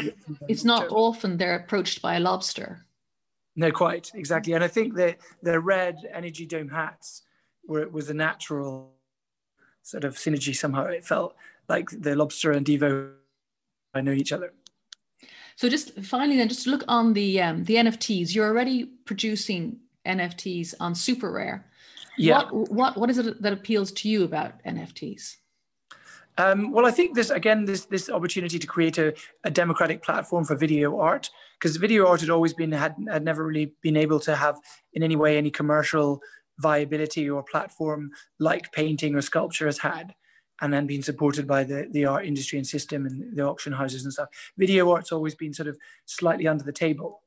it's 0.48 0.64
not 0.64 0.90
often 0.90 1.36
they're 1.36 1.56
approached 1.56 2.00
by 2.00 2.14
a 2.14 2.20
lobster. 2.20 2.86
No, 3.56 3.72
quite 3.72 4.12
exactly, 4.14 4.52
and 4.52 4.62
I 4.62 4.68
think 4.68 4.94
that 4.94 5.18
the 5.42 5.58
red 5.58 5.96
energy 6.12 6.46
dome 6.46 6.68
hats 6.68 7.22
where 7.66 7.82
it 7.82 7.92
was 7.92 8.10
a 8.10 8.14
natural 8.14 8.92
sort 9.82 10.04
of 10.04 10.16
synergy 10.16 10.54
somehow. 10.54 10.84
It 10.84 11.04
felt 11.04 11.36
like 11.68 11.90
the 11.90 12.14
lobster 12.14 12.52
and 12.52 12.64
Devo, 12.64 13.12
I 13.94 14.00
know 14.00 14.12
each 14.12 14.32
other. 14.32 14.52
So 15.56 15.68
just 15.68 15.98
finally, 16.00 16.36
then, 16.36 16.48
just 16.48 16.64
to 16.64 16.70
look 16.70 16.84
on 16.88 17.12
the 17.12 17.40
um, 17.40 17.64
the 17.64 17.74
NFTs. 17.74 18.34
You're 18.34 18.48
already 18.48 18.86
producing 19.04 19.78
NFTs 20.04 20.74
on 20.80 20.94
Super 20.94 21.30
Rare. 21.30 21.66
Yeah. 22.18 22.50
What, 22.50 22.70
what 22.72 22.96
what 22.96 23.10
is 23.10 23.18
it 23.18 23.40
that 23.40 23.52
appeals 23.52 23.92
to 23.92 24.08
you 24.08 24.24
about 24.24 24.62
NFTs? 24.64 25.36
Um, 26.36 26.72
well, 26.72 26.86
I 26.86 26.90
think 26.90 27.14
this 27.14 27.30
again, 27.30 27.64
this 27.64 27.84
this 27.84 28.10
opportunity 28.10 28.58
to 28.58 28.66
create 28.66 28.98
a, 28.98 29.14
a 29.44 29.50
democratic 29.50 30.02
platform 30.02 30.44
for 30.44 30.56
video 30.56 30.98
art, 30.98 31.30
because 31.58 31.76
video 31.76 32.08
art 32.08 32.20
had 32.20 32.30
always 32.30 32.52
been 32.52 32.72
had 32.72 32.96
had 33.08 33.24
never 33.24 33.46
really 33.46 33.72
been 33.82 33.96
able 33.96 34.18
to 34.20 34.34
have 34.34 34.58
in 34.94 35.02
any 35.04 35.14
way 35.14 35.38
any 35.38 35.50
commercial 35.50 36.20
viability 36.58 37.28
or 37.28 37.42
platform 37.42 38.10
like 38.38 38.72
painting 38.72 39.14
or 39.14 39.22
sculpture 39.22 39.66
has 39.66 39.78
had 39.78 40.14
and 40.60 40.72
then 40.72 40.86
being 40.86 41.02
supported 41.02 41.46
by 41.46 41.64
the, 41.64 41.88
the 41.90 42.04
art 42.04 42.24
industry 42.24 42.58
and 42.58 42.66
system 42.66 43.06
and 43.06 43.36
the 43.36 43.42
auction 43.42 43.72
houses 43.72 44.04
and 44.04 44.12
stuff. 44.12 44.28
Video 44.56 44.90
art's 44.90 45.12
always 45.12 45.34
been 45.34 45.52
sort 45.52 45.68
of 45.68 45.76
slightly 46.04 46.46
under 46.46 46.64
the 46.64 46.72
table. 46.72 47.22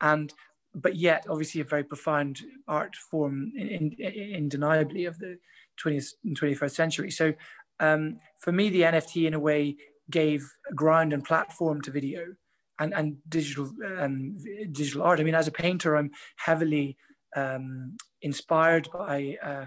And 0.00 0.32
but 0.74 0.96
yet 0.96 1.26
obviously 1.28 1.60
a 1.60 1.64
very 1.64 1.84
profound 1.84 2.40
art 2.66 2.96
form 2.96 3.52
in, 3.56 3.94
in, 3.98 4.34
undeniably 4.34 5.04
of 5.04 5.18
the 5.18 5.38
20th 5.82 6.14
and 6.24 6.38
21st 6.38 6.70
century. 6.70 7.10
So 7.10 7.34
um, 7.78 8.18
for 8.38 8.52
me, 8.52 8.70
the 8.70 8.82
NFT 8.82 9.26
in 9.26 9.34
a 9.34 9.40
way 9.40 9.76
gave 10.10 10.50
ground 10.74 11.12
and 11.12 11.24
platform 11.24 11.80
to 11.82 11.90
video 11.90 12.34
and, 12.78 12.94
and 12.94 13.18
digital 13.28 13.70
um, 13.98 14.36
digital 14.70 15.02
art. 15.02 15.20
I 15.20 15.24
mean, 15.24 15.34
as 15.34 15.48
a 15.48 15.52
painter, 15.52 15.96
I'm 15.96 16.10
heavily 16.36 16.96
um, 17.36 17.96
inspired 18.22 18.88
by 18.92 19.36
uh, 19.44 19.66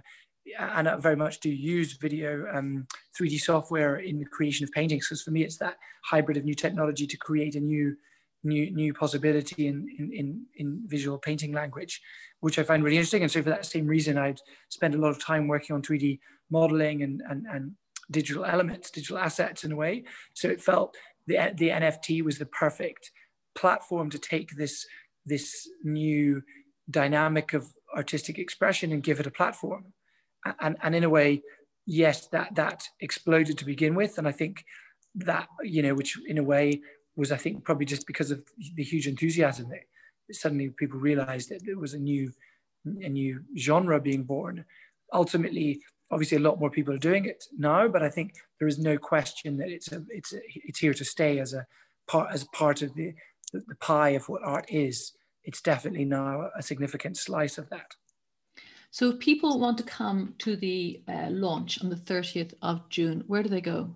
and 0.59 0.87
I 0.87 0.95
very 0.97 1.15
much 1.15 1.39
do 1.39 1.49
use 1.49 1.93
video 1.93 2.45
um, 2.53 2.87
3D 3.19 3.39
software 3.39 3.97
in 3.97 4.19
the 4.19 4.25
creation 4.25 4.63
of 4.63 4.71
paintings 4.71 5.07
because 5.07 5.23
for 5.23 5.31
me 5.31 5.43
it's 5.43 5.57
that 5.57 5.77
hybrid 6.05 6.37
of 6.37 6.45
new 6.45 6.53
technology 6.53 7.07
to 7.07 7.17
create 7.17 7.55
a 7.55 7.59
new 7.59 7.95
new 8.43 8.71
new 8.71 8.93
possibility 8.93 9.67
in, 9.67 9.87
in, 9.97 10.11
in, 10.13 10.45
in 10.57 10.83
visual 10.85 11.17
painting 11.17 11.51
language, 11.51 11.99
which 12.39 12.59
I 12.59 12.63
find 12.63 12.83
really 12.83 12.97
interesting. 12.97 13.23
And 13.23 13.31
so 13.31 13.41
for 13.41 13.49
that 13.49 13.65
same 13.65 13.87
reason, 13.87 14.17
I'd 14.17 14.39
spend 14.69 14.93
a 14.93 14.99
lot 14.99 15.09
of 15.09 15.23
time 15.23 15.47
working 15.47 15.75
on 15.75 15.81
3D 15.81 16.19
modeling 16.51 17.01
and, 17.01 17.21
and, 17.27 17.45
and 17.51 17.71
digital 18.11 18.45
elements, 18.45 18.91
digital 18.91 19.17
assets 19.17 19.63
in 19.63 19.71
a 19.71 19.75
way. 19.75 20.03
So 20.35 20.47
it 20.47 20.61
felt 20.61 20.95
the, 21.25 21.53
the 21.57 21.69
NFT 21.69 22.23
was 22.23 22.37
the 22.37 22.45
perfect 22.45 23.11
platform 23.55 24.11
to 24.11 24.19
take 24.19 24.55
this, 24.55 24.85
this 25.25 25.67
new 25.83 26.43
dynamic 26.89 27.53
of 27.53 27.73
artistic 27.95 28.37
expression 28.37 28.91
and 28.91 29.03
give 29.03 29.19
it 29.19 29.27
a 29.27 29.31
platform. 29.31 29.93
And, 30.59 30.77
and 30.81 30.95
in 30.95 31.03
a 31.03 31.09
way, 31.09 31.41
yes, 31.85 32.27
that 32.27 32.55
that 32.55 32.83
exploded 32.99 33.57
to 33.57 33.65
begin 33.65 33.95
with. 33.95 34.17
And 34.17 34.27
I 34.27 34.31
think 34.31 34.65
that, 35.15 35.47
you 35.63 35.81
know, 35.81 35.95
which 35.95 36.17
in 36.27 36.37
a 36.37 36.43
way 36.43 36.81
was, 37.15 37.31
I 37.31 37.37
think, 37.37 37.63
probably 37.63 37.85
just 37.85 38.05
because 38.05 38.31
of 38.31 38.43
the 38.75 38.83
huge 38.83 39.07
enthusiasm 39.07 39.69
that 39.69 40.35
suddenly 40.35 40.69
people 40.69 40.99
realized 40.99 41.49
that 41.49 41.65
there 41.65 41.79
was 41.79 41.93
a 41.93 41.99
new 41.99 42.31
a 43.01 43.09
new 43.09 43.43
genre 43.57 43.99
being 43.99 44.23
born. 44.23 44.65
Ultimately, 45.11 45.81
obviously 46.11 46.37
a 46.37 46.41
lot 46.41 46.59
more 46.59 46.69
people 46.69 46.93
are 46.93 46.99
doing 46.99 47.25
it 47.25 47.45
now, 47.57 47.87
but 47.87 48.03
I 48.03 48.09
think 48.09 48.35
there 48.59 48.67
is 48.67 48.77
no 48.77 48.97
question 48.97 49.57
that 49.57 49.69
it's 49.69 49.91
a, 49.91 50.03
it's 50.09 50.33
a, 50.33 50.39
it's 50.53 50.79
here 50.79 50.93
to 50.93 51.05
stay 51.05 51.39
as 51.39 51.53
a 51.53 51.65
part 52.07 52.31
as 52.31 52.43
part 52.45 52.83
of 52.83 52.93
the, 52.93 53.13
the 53.53 53.75
pie 53.75 54.09
of 54.09 54.29
what 54.29 54.43
art 54.43 54.65
is 54.69 55.13
it's 55.45 55.61
definitely 55.61 56.05
now 56.05 56.49
a 56.57 56.61
significant 56.61 57.17
slice 57.17 57.57
of 57.57 57.69
that. 57.69 57.95
So 58.91 59.09
if 59.09 59.19
people 59.19 59.59
want 59.59 59.77
to 59.79 59.83
come 59.83 60.35
to 60.39 60.55
the 60.55 61.01
uh, 61.07 61.27
launch 61.29 61.81
on 61.81 61.89
the 61.89 61.95
30th 61.95 62.53
of 62.61 62.87
June, 62.89 63.23
where 63.27 63.43
do 63.43 63.49
they 63.49 63.61
go? 63.61 63.93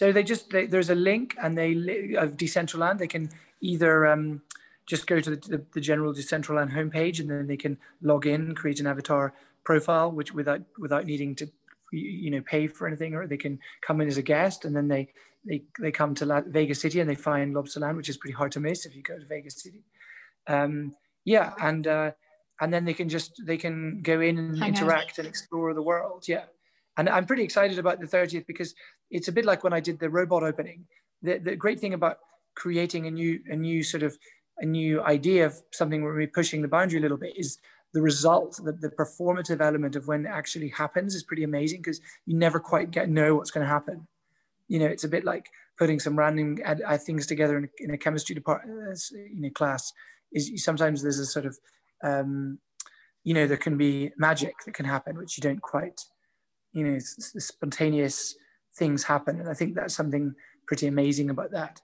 So 0.00 0.12
they 0.12 0.24
just, 0.24 0.50
they, 0.50 0.66
there's 0.66 0.90
a 0.90 0.94
link 0.94 1.36
and 1.40 1.56
they, 1.56 1.72
of 2.16 2.36
Decentraland, 2.36 2.98
they 2.98 3.06
can 3.06 3.30
either 3.60 4.06
um, 4.08 4.42
just 4.86 5.06
go 5.06 5.20
to 5.20 5.30
the, 5.30 5.36
the, 5.36 5.64
the 5.74 5.80
general 5.80 6.12
Decentraland 6.12 6.72
homepage 6.72 7.20
and 7.20 7.30
then 7.30 7.46
they 7.46 7.56
can 7.56 7.78
log 8.00 8.26
in, 8.26 8.54
create 8.54 8.80
an 8.80 8.88
avatar 8.88 9.34
profile, 9.64 10.10
which 10.10 10.34
without, 10.34 10.62
without 10.78 11.06
needing 11.06 11.36
to, 11.36 11.48
you 11.92 12.30
know, 12.30 12.40
pay 12.40 12.66
for 12.66 12.88
anything, 12.88 13.14
or 13.14 13.26
they 13.26 13.36
can 13.36 13.60
come 13.82 14.00
in 14.00 14.08
as 14.08 14.16
a 14.16 14.22
guest 14.22 14.64
and 14.64 14.74
then 14.74 14.88
they, 14.88 15.08
they, 15.44 15.62
they 15.78 15.92
come 15.92 16.14
to 16.16 16.26
La- 16.26 16.40
Vegas 16.40 16.80
City 16.80 16.98
and 16.98 17.08
they 17.08 17.14
find 17.14 17.54
Lobsterland, 17.54 17.96
which 17.96 18.08
is 18.08 18.16
pretty 18.16 18.34
hard 18.34 18.50
to 18.50 18.60
miss 18.60 18.84
if 18.84 18.96
you 18.96 19.02
go 19.02 19.16
to 19.16 19.26
Vegas 19.26 19.62
City 19.62 19.84
um, 20.46 20.94
yeah, 21.24 21.52
and 21.60 21.86
uh, 21.86 22.12
and 22.60 22.72
then 22.72 22.84
they 22.84 22.94
can 22.94 23.08
just 23.08 23.42
they 23.46 23.56
can 23.56 24.02
go 24.02 24.20
in 24.20 24.38
and 24.38 24.58
Hang 24.58 24.68
interact 24.70 25.12
out. 25.12 25.18
and 25.18 25.28
explore 25.28 25.74
the 25.74 25.82
world. 25.82 26.24
Yeah, 26.28 26.44
and 26.96 27.08
I'm 27.08 27.26
pretty 27.26 27.44
excited 27.44 27.78
about 27.78 28.00
the 28.00 28.06
30th 28.06 28.46
because 28.46 28.74
it's 29.10 29.28
a 29.28 29.32
bit 29.32 29.44
like 29.44 29.64
when 29.64 29.72
I 29.72 29.80
did 29.80 29.98
the 29.98 30.10
robot 30.10 30.42
opening. 30.42 30.86
The, 31.22 31.38
the 31.38 31.56
great 31.56 31.80
thing 31.80 31.94
about 31.94 32.18
creating 32.54 33.06
a 33.06 33.10
new 33.10 33.40
a 33.48 33.56
new 33.56 33.82
sort 33.82 34.02
of 34.02 34.16
a 34.58 34.66
new 34.66 35.02
idea 35.02 35.46
of 35.46 35.54
something 35.72 36.02
where 36.02 36.14
we're 36.14 36.26
pushing 36.26 36.62
the 36.62 36.68
boundary 36.68 36.98
a 36.98 37.02
little 37.02 37.16
bit 37.16 37.36
is 37.36 37.58
the 37.94 38.02
result, 38.02 38.58
the, 38.64 38.72
the 38.72 38.88
performative 38.90 39.60
element 39.60 39.96
of 39.96 40.08
when 40.08 40.24
it 40.24 40.28
actually 40.28 40.68
happens 40.68 41.14
is 41.14 41.22
pretty 41.22 41.44
amazing 41.44 41.80
because 41.80 42.00
you 42.26 42.36
never 42.36 42.58
quite 42.58 42.90
get 42.90 43.10
know 43.10 43.34
what's 43.34 43.50
going 43.50 43.66
to 43.66 43.72
happen. 43.72 44.06
You 44.68 44.78
know, 44.78 44.86
it's 44.86 45.04
a 45.04 45.08
bit 45.08 45.24
like 45.24 45.50
putting 45.78 46.00
some 46.00 46.18
random 46.18 46.58
uh, 46.64 46.96
things 46.98 47.26
together 47.26 47.58
in 47.58 47.64
a, 47.64 47.68
in 47.78 47.90
a 47.90 47.98
chemistry 47.98 48.34
department, 48.34 48.78
uh, 48.88 49.16
you 49.16 49.40
know, 49.40 49.50
class 49.50 49.92
is 50.32 50.64
sometimes 50.64 51.02
there's 51.02 51.18
a 51.18 51.26
sort 51.26 51.46
of 51.46 51.58
um, 52.02 52.58
you 53.24 53.34
know 53.34 53.46
there 53.46 53.56
can 53.56 53.76
be 53.76 54.10
magic 54.16 54.54
that 54.64 54.74
can 54.74 54.86
happen 54.86 55.16
which 55.16 55.36
you 55.36 55.42
don't 55.42 55.62
quite 55.62 56.00
you 56.72 56.84
know 56.84 56.98
spontaneous 56.98 58.36
things 58.74 59.04
happen. 59.04 59.40
And 59.40 59.48
I 59.48 59.54
think 59.54 59.74
that's 59.74 59.94
something 59.94 60.34
pretty 60.66 60.86
amazing 60.86 61.30
about 61.30 61.50
that. 61.52 61.80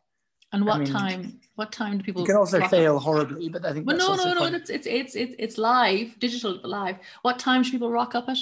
And 0.52 0.64
what 0.64 0.76
I 0.76 0.78
mean, 0.78 0.92
time? 0.92 1.40
What 1.56 1.72
time 1.72 1.98
do 1.98 2.04
people? 2.04 2.22
You 2.22 2.26
can 2.26 2.36
also 2.36 2.60
up? 2.60 2.70
fail 2.70 2.98
horribly, 2.98 3.50
but 3.50 3.66
I 3.66 3.74
think 3.74 3.86
Well, 3.86 3.98
no, 3.98 4.14
no, 4.14 4.32
no. 4.32 4.44
It's 4.56 4.70
it's 4.70 4.86
it's 4.86 5.14
it's 5.14 5.34
it's 5.38 5.58
live, 5.58 6.18
digital 6.18 6.58
live. 6.64 6.96
What 7.20 7.38
time 7.38 7.62
should 7.62 7.72
people 7.72 7.90
rock 7.90 8.14
up 8.14 8.30
at? 8.30 8.38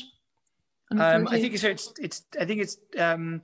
Um, 0.93 1.27
I 1.29 1.41
think 1.41 1.59
so. 1.59 1.69
It's 1.69 1.93
it's. 1.99 2.23
I 2.41 2.45
think 2.45 2.61
it's 2.61 2.79
um, 2.97 3.43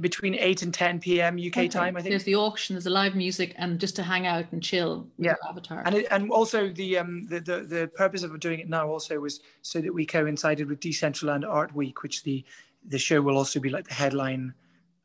between 0.00 0.34
eight 0.34 0.62
and 0.62 0.72
ten 0.74 0.98
p.m. 0.98 1.36
UK 1.38 1.46
Okay. 1.58 1.68
time. 1.68 1.96
I 1.96 2.00
think. 2.00 2.10
there's 2.10 2.24
the 2.24 2.34
auction, 2.34 2.74
there's 2.74 2.84
the 2.84 2.90
live 2.90 3.14
music, 3.14 3.54
and 3.56 3.78
just 3.78 3.96
to 3.96 4.02
hang 4.02 4.26
out 4.26 4.46
and 4.52 4.62
chill 4.62 5.06
with 5.16 5.26
Yeah. 5.26 5.34
avatar. 5.48 5.82
And 5.86 5.94
it, 5.94 6.06
and 6.10 6.30
also 6.30 6.68
the 6.68 6.98
um 6.98 7.26
the, 7.28 7.40
the 7.40 7.60
the 7.60 7.90
purpose 7.94 8.22
of 8.22 8.38
doing 8.40 8.60
it 8.60 8.68
now 8.68 8.88
also 8.88 9.18
was 9.20 9.40
so 9.62 9.80
that 9.80 9.92
we 9.92 10.04
coincided 10.06 10.68
with 10.68 10.80
Decentraland 10.80 11.48
Art 11.48 11.74
Week, 11.74 12.02
which 12.02 12.22
the 12.22 12.44
the 12.86 12.98
show 12.98 13.20
will 13.20 13.36
also 13.36 13.60
be 13.60 13.68
like 13.70 13.86
the 13.88 13.94
headline 13.94 14.54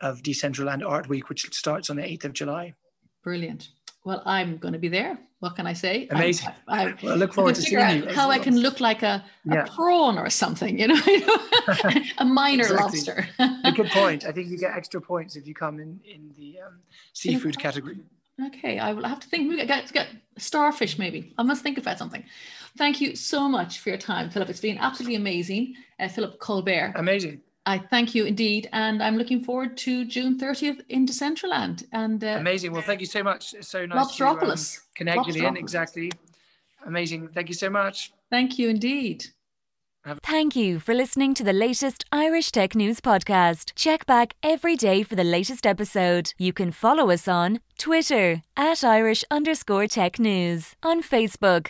of 0.02 0.22
Decentraland 0.22 0.88
Art 0.88 1.08
Week, 1.10 1.30
which 1.30 1.54
starts 1.54 1.90
on 1.90 1.96
the 1.98 2.04
eighth 2.06 2.26
of 2.26 2.34
July. 2.34 2.74
Brilliant. 3.24 3.70
Well, 4.06 4.22
I'm 4.26 4.58
going 4.58 4.74
to 4.74 4.80
be 4.80 4.90
there. 4.90 5.18
What 5.40 5.56
can 5.56 5.68
I 5.68 5.74
say? 5.74 6.08
Amazing. 6.10 6.50
I, 6.68 6.84
I, 6.88 6.94
Well, 7.04 7.14
I 7.14 7.16
look 7.16 7.34
forward 7.34 7.56
to 7.56 7.62
seeing 7.62 8.04
you. 8.04 8.10
how 8.14 8.30
I 8.30 8.40
can 8.40 8.58
look 8.60 8.80
like 8.80 9.04
a, 9.04 9.24
a 9.50 9.54
Yeah. 9.56 9.66
prawn 9.76 10.18
or 10.18 10.30
something, 10.30 10.80
you 10.80 10.88
know, 10.88 11.00
a 12.18 12.26
minor 12.26 12.68
lobster. 12.70 13.28
A 13.40 13.72
good 13.72 13.90
point. 14.02 14.26
I 14.26 14.32
think 14.32 14.50
you 14.50 14.58
get 14.58 14.76
extra 14.76 15.02
points 15.02 15.36
if 15.36 15.48
you 15.48 15.54
come 15.54 15.80
in 15.80 16.00
in 16.06 16.32
the 16.38 16.60
um, 16.66 16.80
seafood 17.14 17.58
category. 17.60 17.98
Okay, 18.48 18.80
I 18.80 18.94
will 18.94 19.04
have 19.06 19.20
to 19.20 19.28
think. 19.28 19.68
Get 19.68 20.10
starfish, 20.38 20.98
maybe. 20.98 21.34
I 21.38 21.44
must 21.44 21.62
think 21.62 21.78
about 21.78 21.98
something. 22.00 22.24
Thank 22.78 23.00
you 23.00 23.16
so 23.16 23.48
much 23.48 23.80
for 23.80 23.90
your 23.90 24.00
time, 24.00 24.30
Philip. 24.32 24.50
It's 24.50 24.60
been 24.60 24.80
absolutely 24.80 25.16
amazing. 25.16 25.76
Uh, 26.00 26.08
Philip 26.08 26.40
Colbert, 26.40 26.94
Amazing. 26.96 27.42
I 27.66 27.78
thank 27.78 28.14
you 28.14 28.26
indeed. 28.26 28.70
And 28.74 29.02
I'm 29.02 29.18
looking 29.18 29.44
forward 29.44 29.78
to 29.78 30.06
June 30.06 30.38
30th 30.38 30.82
in 30.90 31.06
Decentraland. 31.06 31.86
And 31.92 32.24
uh, 32.24 32.38
Amazing. 32.40 32.74
Well, 32.74 32.82
thank 32.82 33.00
you 33.00 33.06
so 33.06 33.24
much. 33.24 33.54
It's 33.54 33.70
so 33.70 33.86
nice 33.86 34.16
to 34.18 34.28
um, 34.28 34.38
Lobsteropolis. 34.38 34.80
connect, 34.96 35.20
Jillian. 35.20 35.52
Lobsteropolis. 35.54 35.60
Exactly. 35.60 36.12
Amazing. 36.86 37.30
Thank 37.30 37.48
you 37.50 37.56
so 37.56 37.70
much. 37.70 38.12
thank 38.30 38.60
you 38.60 38.70
indeed. 38.70 39.26
Thank 40.22 40.54
you 40.58 40.82
for 40.82 40.94
listening 40.94 41.34
to 41.36 41.46
the 41.46 41.54
latest 41.54 42.04
Irish 42.12 42.52
Tech 42.52 42.76
News 42.76 43.00
podcast. 43.00 43.72
Check 43.76 44.06
back 44.06 44.34
every 44.44 44.76
day 44.76 45.02
for 45.02 45.16
the 45.16 45.24
latest 45.24 45.66
episode. 45.66 46.34
You 46.38 46.52
can 46.52 46.74
follow 46.74 47.10
us 47.10 47.26
on 47.26 47.62
Twitter 47.78 48.42
at 48.58 48.84
Irish 48.84 49.24
underscore 49.32 49.88
tech 49.88 50.20
news, 50.20 50.76
on 50.84 51.02
Facebook, 51.02 51.70